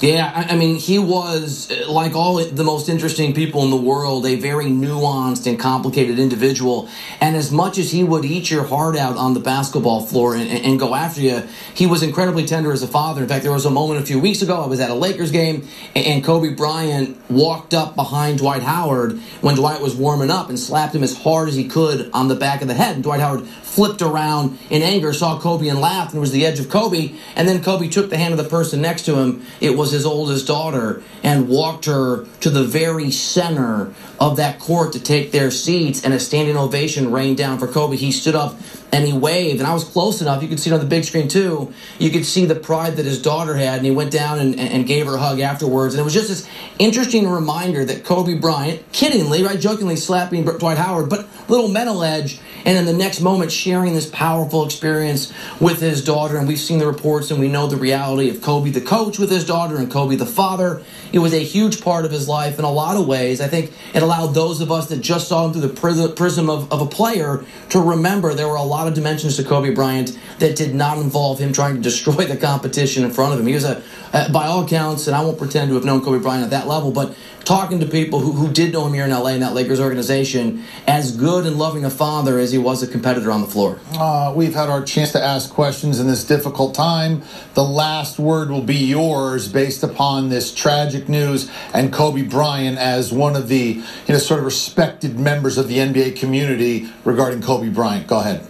[0.03, 3.77] Yeah, I, I mean, he was, uh, like all the most interesting people in the
[3.77, 6.89] world, a very nuanced and complicated individual.
[7.21, 10.51] And as much as he would eat your heart out on the basketball floor and,
[10.51, 13.23] and go after you, he was incredibly tender as a father.
[13.23, 15.31] In fact, there was a moment a few weeks ago, I was at a Lakers
[15.31, 20.59] game, and Kobe Bryant walked up behind Dwight Howard when Dwight was warming up and
[20.59, 22.97] slapped him as hard as he could on the back of the head.
[22.97, 26.45] And Dwight Howard flipped around in anger, saw Kobe and laughed, and it was the
[26.45, 27.15] edge of Kobe.
[27.37, 29.47] And then Kobe took the hand of the person next to him.
[29.61, 34.93] It was his oldest daughter and walked her to the very center of that court
[34.93, 36.05] to take their seats.
[36.05, 37.97] And a standing ovation rained down for Kobe.
[37.97, 38.57] He stood up
[38.93, 40.43] and he waved, and I was close enough.
[40.43, 41.73] You could see it on the big screen too.
[41.99, 44.87] You could see the pride that his daughter had, and he went down and, and
[44.87, 45.95] gave her a hug afterwards.
[45.95, 46.47] And it was just this
[46.79, 52.39] interesting reminder that Kobe Bryant, kiddingly, right, jokingly slapping Dwight Howard, but little mental edge,
[52.67, 56.37] and in the next moment sharing this powerful experience with his daughter.
[56.37, 59.31] And we've seen the reports, and we know the reality of Kobe the coach with
[59.31, 60.83] his daughter and Kobe the father.
[61.15, 63.41] It was a huge part of his life in a lot of ways.
[63.41, 64.03] I think it
[64.35, 67.81] those of us that just saw him through the prism of, of a player to
[67.81, 71.53] remember there were a lot of dimensions to Kobe Bryant that did not involve him
[71.53, 73.47] trying to destroy the competition in front of him.
[73.47, 73.83] He was a,
[74.13, 76.93] by all accounts, and I won't pretend to have known Kobe Bryant at that level,
[76.93, 79.81] but talking to people who, who did know him here in LA in that Lakers
[79.81, 83.81] organization, as good and loving a father as he was a competitor on the floor.
[83.93, 87.23] Uh, we've had our chance to ask questions in this difficult time.
[87.55, 93.13] The last word will be yours based upon this tragic news and Kobe Bryant as
[93.13, 97.69] one of the you know sort of respected members of the NBA community regarding Kobe
[97.69, 98.07] Bryant.
[98.07, 98.47] Go ahead.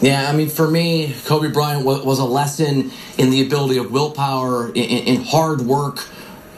[0.00, 4.70] Yeah, I mean, for me, Kobe Bryant was, a lesson in the ability of willpower,
[4.72, 6.06] in, hard work,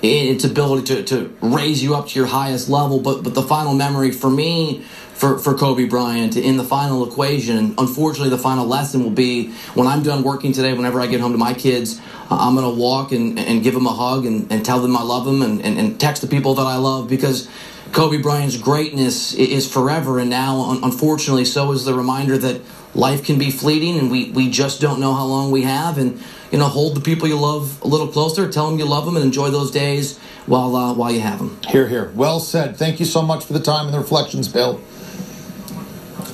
[0.02, 3.00] in its ability to, to raise you up to your highest level.
[3.00, 4.84] But but the final memory for me
[5.20, 9.86] for, for Kobe Bryant in the final equation, unfortunately, the final lesson will be when
[9.86, 12.00] I'm done working today, whenever I get home to my kids,
[12.30, 15.02] I'm going to walk and, and give them a hug and, and tell them I
[15.02, 17.50] love them and, and, and text the people that I love because
[17.92, 20.18] Kobe Bryant's greatness is forever.
[20.18, 22.62] And now, unfortunately, so is the reminder that
[22.94, 25.98] life can be fleeting and we, we just don't know how long we have.
[25.98, 28.50] And you know, hold the people you love a little closer.
[28.50, 31.58] Tell them you love them and enjoy those days while uh, while you have them.
[31.68, 32.10] Here, here.
[32.14, 32.76] Well said.
[32.76, 34.80] Thank you so much for the time and the reflections, Bill.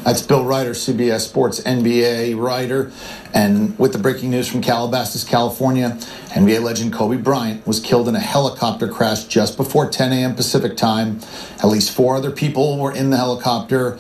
[0.06, 2.92] That's Bill Reiter, CBS Sports NBA writer.
[3.34, 5.98] And with the breaking news from Calabasas, California,
[6.28, 10.36] NBA legend Kobe Bryant was killed in a helicopter crash just before 10 a.m.
[10.36, 11.18] Pacific time.
[11.58, 13.98] At least four other people were in the helicopter.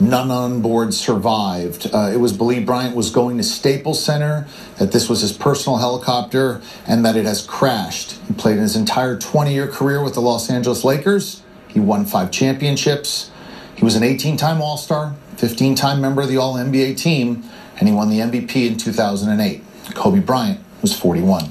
[0.00, 1.88] None on board survived.
[1.94, 4.48] Uh, it was believed Bryant was going to Staples Center,
[4.78, 8.18] that this was his personal helicopter, and that it has crashed.
[8.26, 11.44] He played his entire 20 year career with the Los Angeles Lakers.
[11.68, 13.30] He won five championships.
[13.76, 15.14] He was an 18 time All Star,
[15.48, 17.44] 15 time member of the All NBA team,
[17.76, 19.62] and he won the MVP in 2008.
[19.94, 21.50] Kobe Bryant was 41.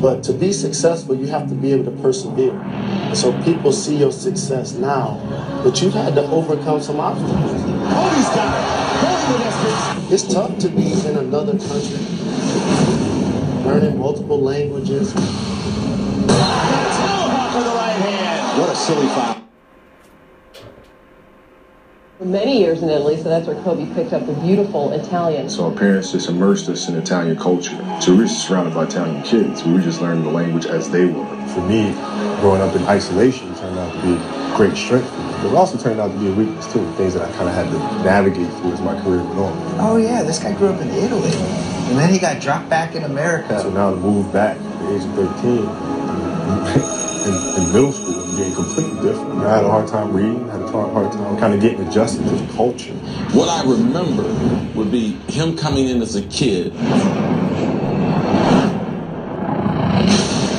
[0.00, 2.58] But to be successful, you have to be able to persevere.
[2.58, 5.20] And so people see your success now,
[5.62, 7.62] but you've had to overcome some obstacles.
[7.62, 10.12] Kobe's got it.
[10.12, 11.98] It's tough to be in another country,
[13.64, 15.14] learning multiple languages.
[18.58, 19.47] What a silly foul.
[22.18, 25.48] For many years in Italy, so that's where Kobe picked up the beautiful Italian.
[25.48, 27.78] So our parents just immersed us in Italian culture.
[28.00, 29.62] So we were surrounded by Italian kids.
[29.62, 31.24] We were just learning the language as they were.
[31.54, 31.92] For me,
[32.40, 35.30] growing up in isolation turned out to be a great strength for me.
[35.30, 36.84] But it also turned out to be a weakness too.
[36.94, 39.78] Things that I kind of had to navigate through as my career went on.
[39.78, 41.30] Oh yeah, this guy grew up in Italy.
[41.30, 43.60] And then he got dropped back in America.
[43.60, 45.54] So now to move back at the age of 13,
[47.28, 49.40] in, in middle school and being completely different.
[49.42, 52.30] I had a hard time reading, had a hard time kind of getting adjusted to
[52.30, 52.94] the culture.
[53.34, 54.22] What I remember
[54.74, 56.72] would be him coming in as a kid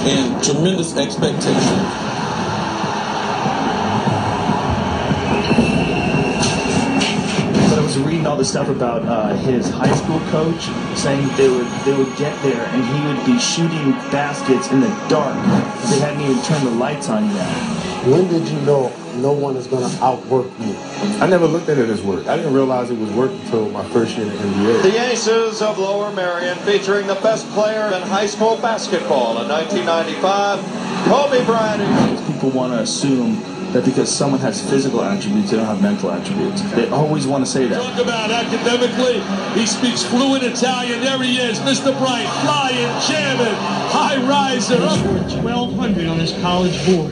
[0.05, 2.08] and tremendous expectation
[8.29, 12.39] all the stuff about uh, his high school coach saying they would they would get
[12.43, 15.33] there and he would be shooting baskets in the dark.
[15.89, 17.49] They hadn't even turned the lights on yet.
[18.05, 20.75] When did you know no one is going to outwork you?
[21.19, 22.27] I never looked at it as work.
[22.27, 24.83] I didn't realize it was work until my first year in the NBA.
[24.83, 30.59] The Aces of Lower Merion featuring the best player in high school basketball in 1995,
[31.09, 32.27] Kobe Bryant.
[32.27, 33.43] People want to assume
[33.73, 36.61] that because someone has physical attributes, they don't have mental attributes.
[36.71, 37.81] They always want to say that.
[37.81, 39.21] Talk about academically,
[39.59, 41.01] he speaks fluent Italian.
[41.01, 41.97] There he is, Mr.
[41.97, 43.55] Bright, flying, jamming,
[43.91, 44.77] high riser.
[44.89, 47.11] Scored 1,200 on his college board.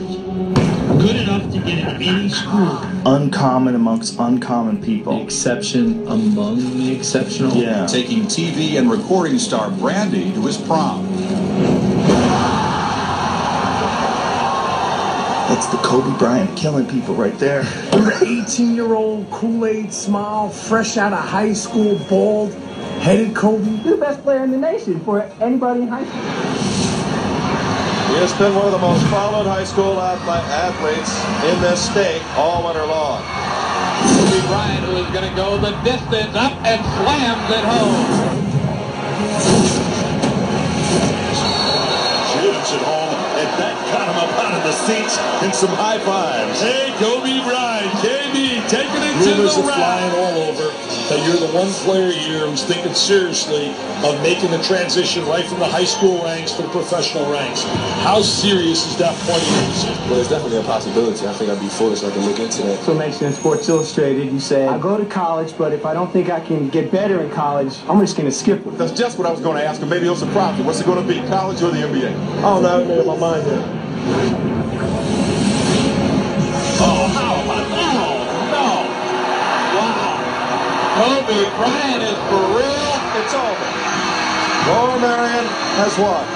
[1.00, 2.80] Good enough to get into any school.
[3.06, 5.18] Uncommon amongst uncommon people.
[5.18, 7.54] The exception among the exceptional.
[7.56, 7.86] Yeah.
[7.86, 11.06] Taking TV and recording star Brandy to his prom.
[15.58, 17.64] That's the Kobe Bryant killing people right there.
[17.92, 22.54] You're 18 year old Kool-Aid smile, fresh out of high school, bald,
[23.02, 23.68] headed Kobe.
[23.82, 26.22] You're the best player in the nation for anybody in high school.
[28.06, 31.10] He has been one of the most followed high school athletes
[31.50, 33.20] in this state all winter long.
[34.14, 38.06] Kobe Bryant, who is going to go the distance up and slams it home.
[42.30, 43.07] Shoots it home
[43.48, 46.60] and that got him up out of the seats and some high fives.
[46.60, 51.40] Hey, Kobe Bryant, KB, taking it Rumors to the are flying all over that you're
[51.40, 53.68] the one player here who's thinking seriously
[54.04, 57.62] of making the transition right from the high school ranks to the professional ranks.
[58.04, 60.10] How serious is that point of your decision?
[60.10, 61.26] Well, it's definitely a possibility.
[61.26, 62.84] I think I'd be foolish not to look into that.
[62.84, 64.30] So it makes you in Sports Illustrated.
[64.30, 67.22] You say, I go to college, but if I don't think I can get better
[67.22, 68.76] in college, I'm just going to skip it.
[68.76, 69.88] That's just what I was going to ask him.
[69.88, 70.64] Maybe it'll surprise you.
[70.64, 72.10] What's it going to be, college or the NBA?
[72.10, 72.68] I don't know.
[72.68, 74.97] I haven't made up my mind yet.
[80.98, 82.90] Kobe Bryant is for real.
[83.22, 83.68] It's over.
[84.66, 85.46] Lower Merion
[85.78, 86.26] has won.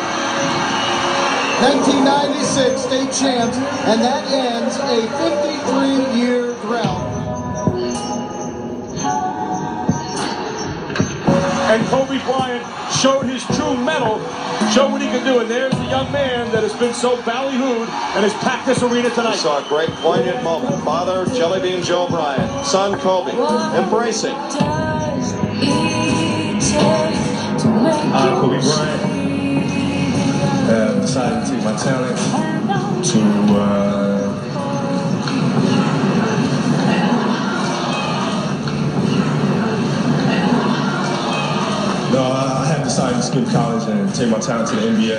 [1.66, 7.02] 1996 state champs, and that ends a 53-year drought.
[11.72, 14.20] And Kobe Bryant showed his true mettle,
[14.70, 15.40] showed what he can do.
[15.40, 19.08] And there's the young man that has been so ballyhooed and has packed this arena
[19.08, 19.36] We tonight.
[19.36, 20.82] saw a great poignant moment.
[20.84, 22.66] Father, Jelly Bean Joe Bryant.
[22.66, 23.32] Son, Kobe.
[23.76, 24.34] Embracing.
[28.14, 29.02] I, Kobe Bryant,
[30.68, 32.16] have decided to take my talent
[33.06, 33.18] to
[43.32, 45.16] skip college and take my talent to the NBA.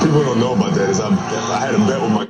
[0.00, 2.27] People don't know about that is I, I had a bet with my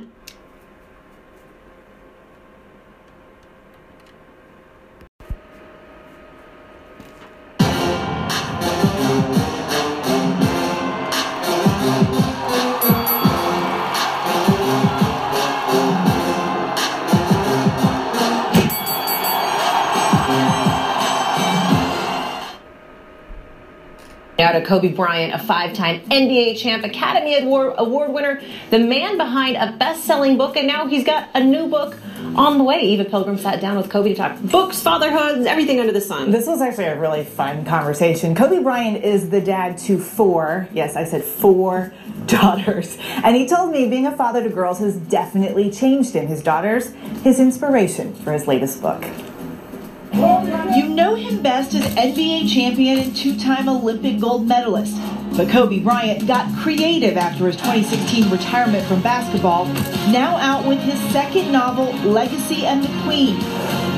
[24.59, 28.41] To Kobe Bryant, a five-time NBA champ, Academy Award, Award winner,
[28.71, 31.95] the man behind a best-selling book, and now he's got a new book
[32.35, 32.81] on the way.
[32.81, 36.31] Eva Pilgrim sat down with Kobe to talk books, fatherhood, everything under the sun.
[36.31, 38.35] This was actually a really fun conversation.
[38.35, 41.93] Kobe Bryant is the dad to four, yes, I said four
[42.25, 42.97] daughters.
[43.23, 46.27] And he told me being a father to girls has definitely changed him.
[46.27, 46.89] His daughters,
[47.23, 49.05] his inspiration for his latest book.
[50.19, 54.97] You know him best as NBA champion and two time Olympic gold medalist.
[55.37, 59.65] But Kobe Bryant got creative after his 2016 retirement from basketball,
[60.11, 63.39] now out with his second novel, Legacy and the Queen.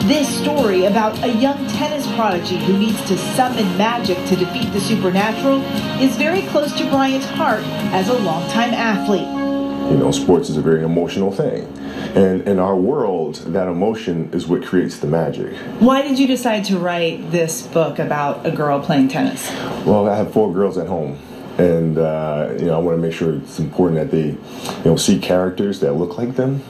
[0.07, 4.81] This story about a young tennis prodigy who needs to summon magic to defeat the
[4.81, 5.63] supernatural
[5.99, 7.63] is very close to Bryant's heart
[7.93, 9.50] as a longtime athlete.
[9.91, 11.67] You know, sports is a very emotional thing.
[12.15, 15.53] And in our world, that emotion is what creates the magic.
[15.79, 19.51] Why did you decide to write this book about a girl playing tennis?
[19.85, 21.19] Well, I have four girls at home.
[21.57, 24.95] And, uh, you know, I want to make sure it's important that they, you know,
[24.95, 26.63] see characters that look like them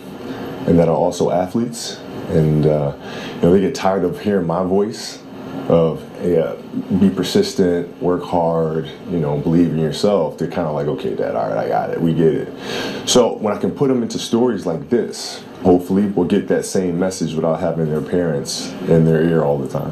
[0.66, 2.00] and that are also athletes.
[2.30, 2.96] And, uh,
[3.36, 5.21] you know, they get tired of hearing my voice
[5.70, 6.56] of, yeah,
[7.00, 10.38] be persistent, work hard, you know, believe in yourself.
[10.38, 12.02] They're kind of like, okay, dad, all right, I got it.
[12.02, 13.10] We get it.
[13.10, 17.00] So when I can put them into stories like this, hopefully we'll get that same
[17.00, 19.92] message without having their parents in their ear all the time.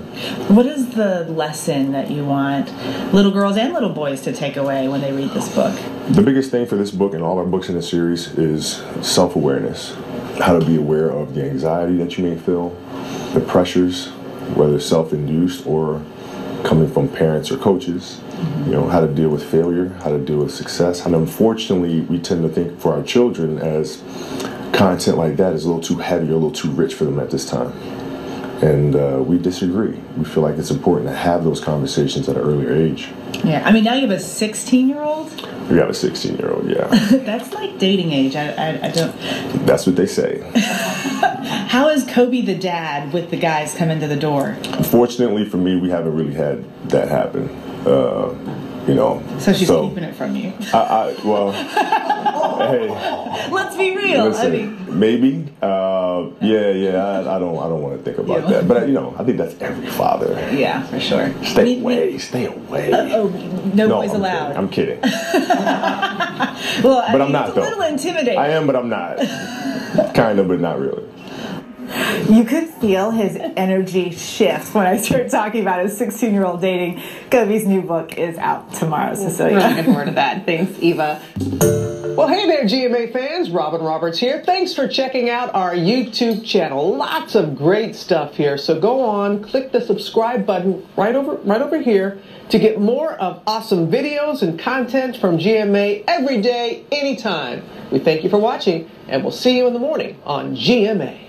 [0.54, 2.74] What is the lesson that you want
[3.14, 5.78] little girls and little boys to take away when they read this book?
[6.10, 9.36] The biggest thing for this book and all our books in the series is self
[9.36, 9.96] awareness.
[10.40, 12.70] How to be aware of the anxiety that you may feel,
[13.34, 14.12] the pressures,
[14.56, 16.04] whether self induced or
[16.64, 18.22] coming from parents or coaches.
[18.66, 21.06] You know, how to deal with failure, how to deal with success.
[21.06, 24.02] And unfortunately, we tend to think for our children as
[24.74, 27.20] content like that is a little too heavy or a little too rich for them
[27.20, 27.72] at this time.
[28.64, 30.00] And uh, we disagree.
[30.18, 33.10] We feel like it's important to have those conversations at an earlier age.
[33.44, 35.30] Yeah, I mean, now you have a 16 year old?
[35.70, 36.88] We have a 16 year old, yeah.
[37.12, 38.36] That's like dating age.
[38.36, 39.16] I, I, I don't.
[39.66, 40.42] That's what they say.
[41.68, 44.58] How is Kobe the dad with the guys coming to the door?
[44.86, 47.50] Fortunately for me, we haven't really had that happen.
[47.86, 48.34] Uh,
[48.88, 49.24] you know.
[49.40, 50.54] So she's keeping it from you.
[50.74, 51.50] I, I well,
[52.68, 54.26] hey, Let's be real.
[54.30, 55.48] listen, I mean, maybe.
[55.62, 57.04] Uh, yeah, yeah.
[57.04, 57.58] I, I don't.
[57.58, 58.50] I don't want to think about Yeah.
[58.62, 58.68] that.
[58.68, 60.34] But you know, I think that's every father.
[60.54, 61.32] yeah, for sure.
[61.44, 62.18] Stay away.
[62.18, 62.92] Stay away.
[62.94, 63.28] Oh,
[63.74, 64.72] no, boys I'm allowed.
[64.72, 65.04] Kidding.
[65.04, 66.10] I'm kidding.
[66.84, 67.68] Well, I But mean, I'm not, it's a though.
[67.68, 68.38] little intimidating.
[68.38, 69.18] I am, but I'm not.
[70.14, 71.04] kind of, but not really.
[72.30, 76.62] You could feel his energy shift when I started talking about his 16 year old
[76.62, 77.02] dating.
[77.32, 79.58] Kobe's new book is out tomorrow, Cecilia.
[79.58, 80.46] We're looking forward to that.
[80.46, 81.22] Thanks, Eva.
[82.20, 83.50] Well, hey there, GMA fans.
[83.50, 84.44] Robin Roberts here.
[84.46, 86.98] Thanks for checking out our YouTube channel.
[86.98, 88.58] Lots of great stuff here.
[88.58, 93.14] So go on, click the subscribe button right over right over here to get more
[93.14, 97.64] of awesome videos and content from GMA every day, anytime.
[97.90, 101.22] We thank you for watching, and we'll see you in the morning on GMA.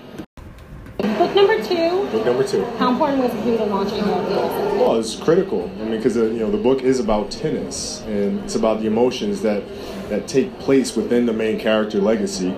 [0.97, 2.05] Book number two.
[2.11, 2.65] Book number two.
[2.77, 4.03] How important was it for you to launch it here?
[4.03, 5.71] Well, it's critical.
[5.79, 8.87] I mean, because uh, you know the book is about tennis, and it's about the
[8.87, 9.63] emotions that
[10.11, 12.53] that take place within the main character legacy,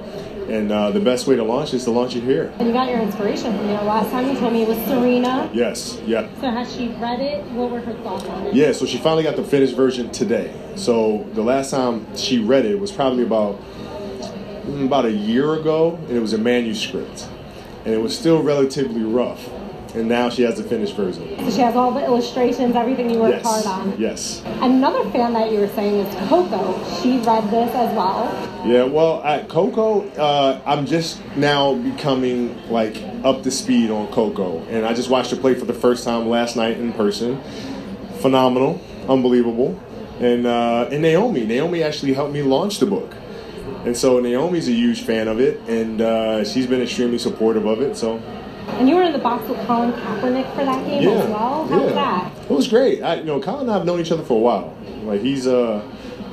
[0.50, 2.52] And uh, the best way to launch is to launch it here.
[2.60, 3.82] And you got your inspiration from there.
[3.84, 5.50] Last time you told me it was Serena.
[5.54, 6.28] Yes, yeah.
[6.42, 7.46] So has she read it?
[7.52, 8.54] What were her thoughts on it?
[8.54, 10.54] Yeah, so she finally got the finished version today.
[10.76, 13.58] So the last time she read it was probably about
[14.68, 17.30] about a year ago, and it was a manuscript,
[17.86, 19.48] and it was still relatively rough.
[19.96, 21.38] And now she has the finished version.
[21.38, 23.66] So she has all the illustrations, everything you worked yes.
[23.66, 24.00] hard on.
[24.00, 24.42] Yes.
[24.60, 26.74] Another fan that you were saying is Coco.
[27.02, 28.26] She read this as well.
[28.66, 34.60] Yeah, well, at Coco, uh, I'm just now becoming like up to speed on Coco,
[34.70, 37.42] and I just watched her play for the first time last night in person.
[38.20, 38.80] Phenomenal,
[39.10, 39.78] unbelievable,
[40.20, 41.46] and uh, and Naomi.
[41.46, 43.14] Naomi actually helped me launch the book,
[43.86, 47.82] and so Naomi's a huge fan of it, and uh, she's been extremely supportive of
[47.82, 47.98] it.
[47.98, 48.22] So
[48.68, 51.68] And you were in the box with Colin Kaepernick for that game as well.
[51.68, 52.32] How was that?
[52.44, 53.02] It was great.
[53.02, 54.76] I, you know, Colin and I have known each other for a while.
[55.04, 55.84] Like he's uh,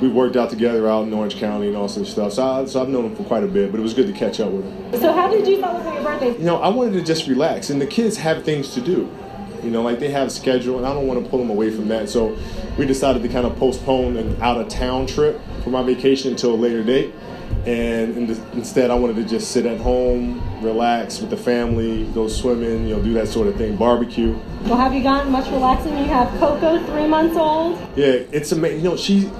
[0.01, 2.33] we've worked out together out in Orange County and all sorts of stuff.
[2.33, 3.70] So, I, so I've known him for quite a bit.
[3.70, 5.01] But it was good to catch up with him.
[5.01, 6.33] So how did you celebrate your birthday?
[6.39, 9.11] You know, I wanted to just relax, and the kids have things to do.
[9.62, 11.70] You know, like they have a schedule, and I don't want to pull them away
[11.70, 12.09] from that.
[12.09, 12.37] So
[12.78, 16.55] we decided to kind of postpone an out of town trip for my vacation until
[16.55, 17.12] a later date.
[17.66, 22.26] And, and instead, I wanted to just sit at home, relax with the family, go
[22.26, 24.38] swimming, you know, do that sort of thing, barbecue.
[24.64, 25.96] Well, have you gotten much relaxing?
[25.98, 27.78] You have Coco, three months old.
[27.96, 28.78] Yeah, it's amazing.
[28.78, 29.30] You know, she,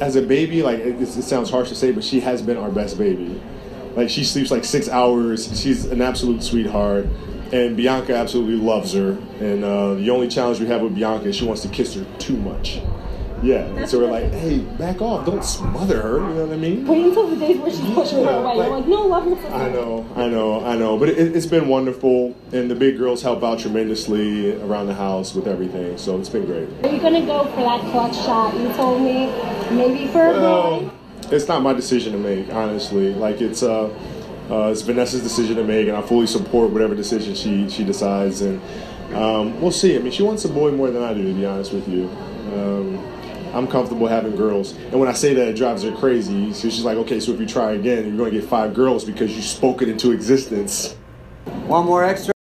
[0.00, 2.70] as a baby, like it, it sounds harsh to say, but she has been our
[2.70, 3.40] best baby.
[3.96, 5.60] Like she sleeps like six hours.
[5.60, 7.06] She's an absolute sweetheart,
[7.52, 9.18] and Bianca absolutely loves her.
[9.40, 12.06] And uh, the only challenge we have with Bianca is she wants to kiss her
[12.18, 12.80] too much.
[13.42, 15.26] Yeah, and so we're like, hey, back off!
[15.26, 16.18] Don't smother her.
[16.18, 16.86] You know what I mean?
[16.86, 18.54] Wait until the days where she's pushing her away.
[18.54, 19.52] You're like, no, love your sister.
[19.52, 20.96] I know, I know, I know.
[20.96, 25.34] But it, it's been wonderful, and the big girls help out tremendously around the house
[25.34, 25.98] with everything.
[25.98, 26.68] So it's been great.
[26.84, 28.54] Are you gonna go for that clutch shot?
[28.54, 29.26] You told me
[29.70, 30.90] maybe for a boy.
[31.32, 33.12] It's not my decision to make, honestly.
[33.12, 33.86] Like it's uh,
[34.50, 38.40] uh, it's Vanessa's decision to make, and I fully support whatever decision she she decides.
[38.40, 38.60] And
[39.14, 39.96] um, we'll see.
[39.96, 42.08] I mean, she wants a boy more than I do, to be honest with you.
[42.54, 43.11] Um,
[43.52, 46.52] I'm comfortable having girls, and when I say that, it drives her crazy.
[46.54, 49.04] So she's like, "Okay, so if you try again, you're going to get five girls
[49.04, 50.94] because you spoke it into existence."
[51.66, 52.32] One more extra.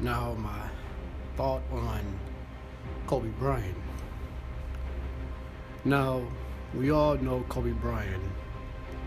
[0.00, 0.68] Now, my
[1.36, 2.00] thought on
[3.06, 3.76] Kobe Bryant.
[5.84, 6.22] Now,
[6.74, 8.22] we all know Kobe Bryant,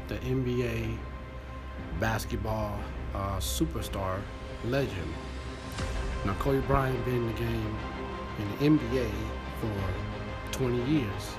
[0.07, 0.97] the NBA
[1.99, 2.77] basketball
[3.13, 4.19] uh, superstar
[4.65, 5.13] legend.
[6.25, 7.77] Now, Kobe Bryant been in the game
[8.39, 9.11] in the NBA
[9.59, 10.10] for
[10.51, 11.35] 20 years.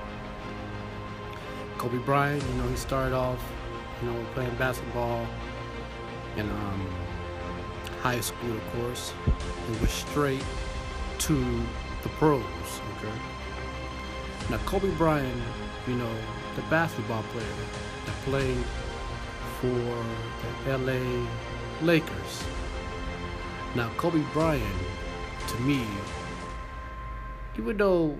[1.77, 3.43] Kobe Bryant, you know, he started off,
[4.01, 5.27] you know, playing basketball
[6.37, 6.87] in um,
[8.01, 9.13] high school, of course,
[9.67, 10.43] and was straight
[11.19, 11.35] to
[12.03, 12.41] the pros.
[12.97, 13.13] Okay.
[14.49, 15.41] Now, Kobe Bryant,
[15.87, 16.15] you know,
[16.55, 17.45] the basketball player
[18.05, 18.63] that played
[19.59, 20.05] for
[20.65, 21.27] the LA
[21.81, 22.43] Lakers.
[23.75, 24.63] Now, Kobe Bryant,
[25.47, 25.85] to me,
[27.57, 28.17] even though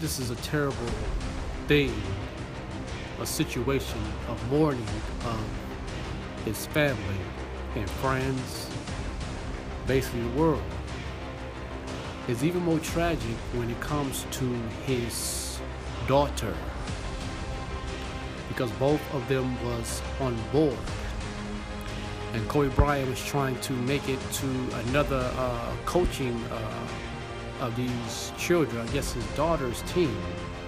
[0.00, 0.92] this is a terrible
[1.68, 1.92] thing,
[3.20, 4.86] a situation of mourning
[5.24, 5.44] of
[6.44, 7.20] his family
[7.76, 8.70] and friends,
[9.86, 10.62] basically the world,
[12.28, 14.44] It's even more tragic when it comes to
[14.86, 15.58] his
[16.06, 16.54] daughter
[18.48, 20.76] because both of them was on board.
[22.32, 24.46] And Kobe Bryant was trying to make it to
[24.88, 26.86] another uh, coaching uh,
[27.60, 30.16] of these children, I guess his daughter's team,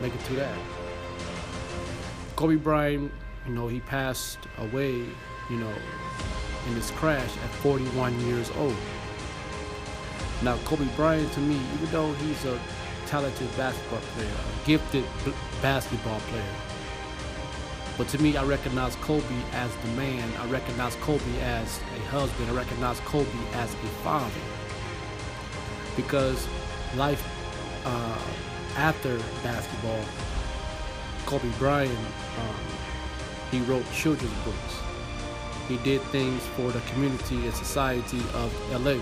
[0.01, 0.57] make it to that.
[2.37, 3.11] Kobe Bryant,
[3.47, 5.05] you know, he passed away,
[5.51, 5.73] you know,
[6.69, 8.77] in this crash at 41 years old.
[10.43, 12.59] Now, Kobe Bryant, to me, even though he's a
[13.07, 16.55] talented basketball player, a gifted b- basketball player,
[17.99, 20.29] but to me, I recognize Kobe as the man.
[20.41, 22.51] I recognize Kobe as a husband.
[22.51, 24.41] I recognize Kobe as a father.
[25.95, 26.49] Because
[26.97, 27.23] life
[27.85, 28.19] uh,
[28.77, 30.05] after basketball,
[31.27, 31.93] Kobe Bryant,
[32.39, 32.55] um,
[33.51, 34.81] he wrote children's books.
[35.69, 39.01] He did things for the community and society of LA.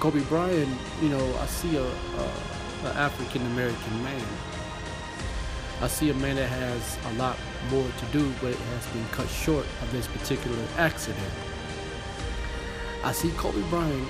[0.00, 1.86] Kobe Bryant, you know, I see a,
[2.84, 4.24] African American man.
[5.80, 7.36] I see a man that has a lot
[7.70, 11.32] more to do, but it has been cut short of this particular accident.
[13.04, 14.08] I see Kobe Bryant,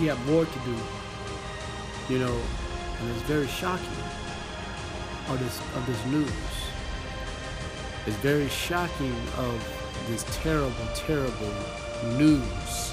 [0.00, 0.76] he had more to do,
[2.08, 2.40] you know,
[3.00, 4.02] and it's very shocking
[5.28, 6.32] of this of this news.
[8.06, 11.54] It's very shocking of this terrible, terrible
[12.16, 12.92] news.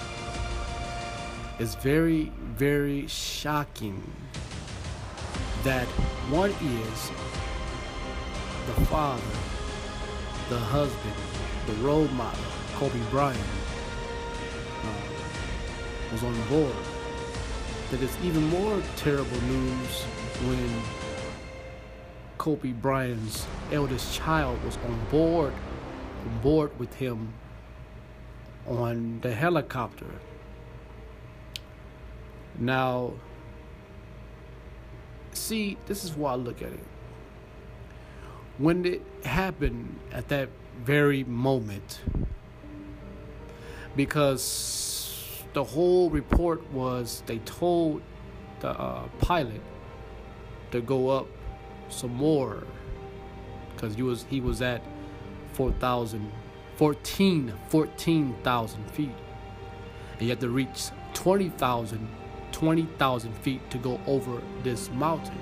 [1.59, 4.03] It's very, very shocking
[5.63, 5.87] that
[6.29, 7.11] one is
[8.67, 9.23] the father
[10.49, 11.13] the husband,
[11.65, 12.39] the role model,
[12.75, 13.37] Kobe Bryant,
[14.83, 16.96] uh, was on board.
[17.91, 20.03] That is even more terrible news
[20.45, 20.81] when
[22.37, 25.53] Kobe Bryant's eldest child was on board,
[26.25, 27.33] on board with him
[28.67, 30.05] on the helicopter.
[32.59, 33.13] Now,
[35.31, 36.85] see, this is why I look at it.
[38.57, 40.49] When it happened at that
[40.83, 42.01] very moment,
[43.95, 44.96] because
[45.57, 48.03] the whole report was they told
[48.59, 49.63] the uh, pilot
[50.69, 51.25] to go up
[51.89, 52.63] some more
[53.73, 54.83] because he was he was at
[55.53, 56.31] 4,000
[56.75, 59.09] 14 14,000 feet.
[60.13, 62.07] And you have to reach 20,000
[62.51, 65.39] 20,000 feet to go over this mountain.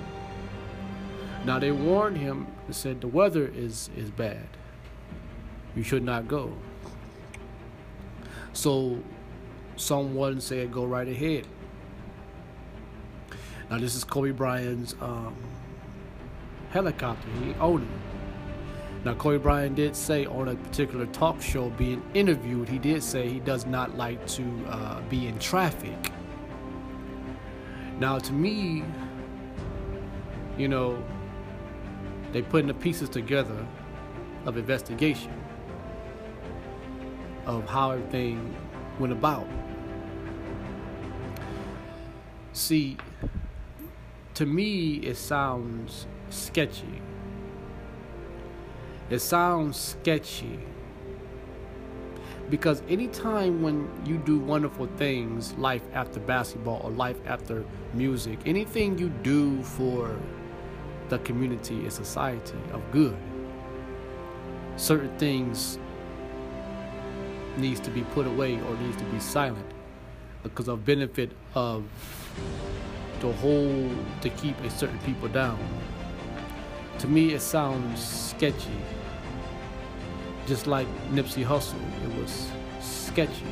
[1.43, 4.47] Now they warned him and said the weather is is bad.
[5.75, 6.53] You should not go.
[8.53, 8.99] So
[9.76, 11.47] someone said go right ahead
[13.69, 15.35] now this is Kobe Bryant's um,
[16.76, 17.27] helicopter.
[17.43, 19.06] He owned it.
[19.06, 23.30] Now, Kobe Bryant did say on a particular talk show, being interviewed, he did say
[23.30, 26.11] he does not like to uh, be in traffic.
[27.99, 28.84] Now, to me,
[30.57, 31.02] you know,
[32.34, 33.65] they putting the pieces together
[34.45, 35.34] of investigation
[37.45, 38.56] of how everything
[38.99, 39.47] went about.
[42.56, 42.95] See,
[44.36, 47.02] to me, it sounds sketchy.
[49.10, 50.60] It sounds sketchy
[52.49, 58.98] because anytime when you do wonderful things, life after basketball or life after music, anything
[58.98, 60.18] you do for
[61.10, 63.18] the community and society of good,
[64.77, 65.77] certain things
[67.57, 69.68] needs to be put away or needs to be silent
[70.41, 71.84] because of benefit of
[73.19, 75.59] the hold to keep a certain people down
[76.99, 78.77] to me it sounds sketchy.
[80.47, 82.49] Just like Nipsey Hussle, it was
[82.79, 83.45] sketchy.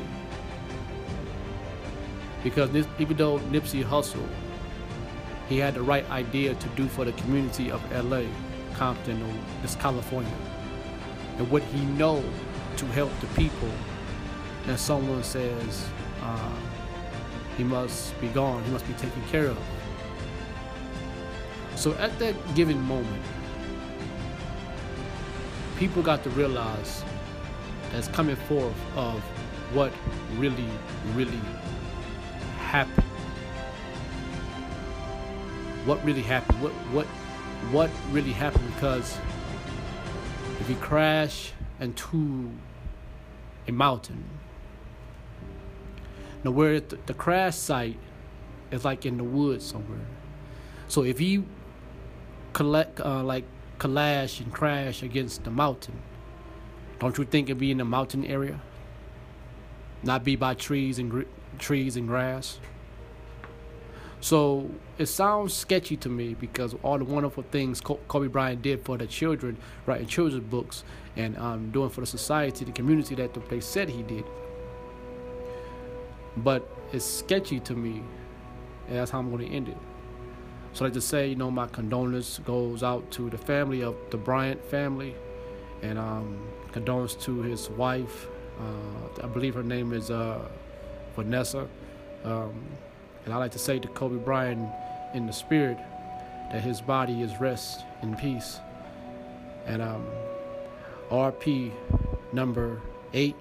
[2.43, 2.69] Because
[2.99, 4.27] even though Nipsey Hussle,
[5.49, 8.23] he had the right idea to do for the community of LA,
[8.75, 10.37] Compton, or this California,
[11.37, 12.23] and what he know
[12.77, 13.69] to help the people,
[14.67, 15.87] and someone says
[16.21, 16.55] uh,
[17.57, 19.57] he must be gone, he must be taken care of.
[21.75, 23.23] So at that given moment,
[25.77, 27.03] people got to realize
[27.91, 29.21] that's coming forth of
[29.73, 29.91] what
[30.37, 30.67] really,
[31.13, 31.39] really
[32.59, 33.05] happened.
[35.85, 36.61] What really happened?
[36.61, 37.05] What what
[37.71, 38.73] what really happened?
[38.75, 39.17] Because
[40.59, 42.49] if you crash into
[43.67, 44.23] a mountain,
[46.43, 47.97] now where the, crash site
[48.71, 50.05] is like in the woods somewhere.
[50.87, 51.45] So if you
[52.53, 53.45] collect uh, like
[53.79, 55.99] collage and crash against the mountain.
[56.99, 58.61] Don't you think it'd be in the mountain area?
[60.03, 61.23] Not be by trees and gr-
[61.59, 62.59] trees and grass.
[64.21, 68.97] So it sounds sketchy to me because all the wonderful things Kobe Bryant did for
[68.97, 70.85] the children, writing children's books
[71.17, 74.23] and um, doing for the society, the community that they said he did.
[76.37, 78.03] But it's sketchy to me,
[78.87, 79.77] and that's how I'm going to end it.
[80.73, 83.95] So I like to say, you know, my condolence goes out to the family of
[84.09, 85.15] the Bryant family,
[85.81, 86.39] and um,
[86.71, 88.27] condolence to his wife.
[88.59, 90.39] Uh, I believe her name is uh,
[91.15, 91.67] Vanessa.
[92.23, 92.65] Um,
[93.25, 94.69] and I like to say to Kobe Bryant
[95.13, 95.77] in the spirit
[96.51, 98.59] that his body is rest in peace.
[99.65, 100.05] And um,
[101.09, 101.71] RP
[102.33, 102.81] number
[103.13, 103.35] eight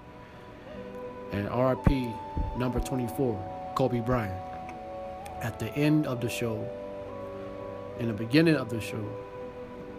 [1.32, 2.14] and RP
[2.56, 4.40] number 24, Kobe Bryant.
[5.40, 6.68] At the end of the show,
[7.98, 9.04] in the beginning of the show,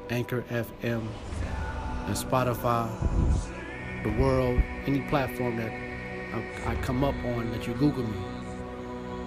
[0.09, 1.05] Anchor FM
[2.05, 2.89] and Spotify,
[4.03, 5.71] the world, any platform that
[6.33, 8.17] I, I come up on that you Google me.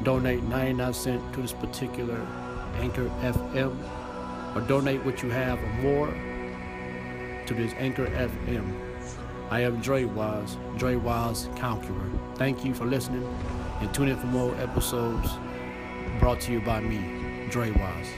[0.02, 2.20] Donate 99 cents to this particular
[2.76, 3.76] Anchor FM
[4.54, 6.08] or donate what you have or more
[7.46, 8.85] to this Anchor FM.
[9.48, 12.10] I am Dre Wise, Dre Wise Conqueror.
[12.34, 13.24] Thank you for listening
[13.80, 15.30] and tune in for more episodes
[16.18, 18.08] brought to you by me, Dre Wise.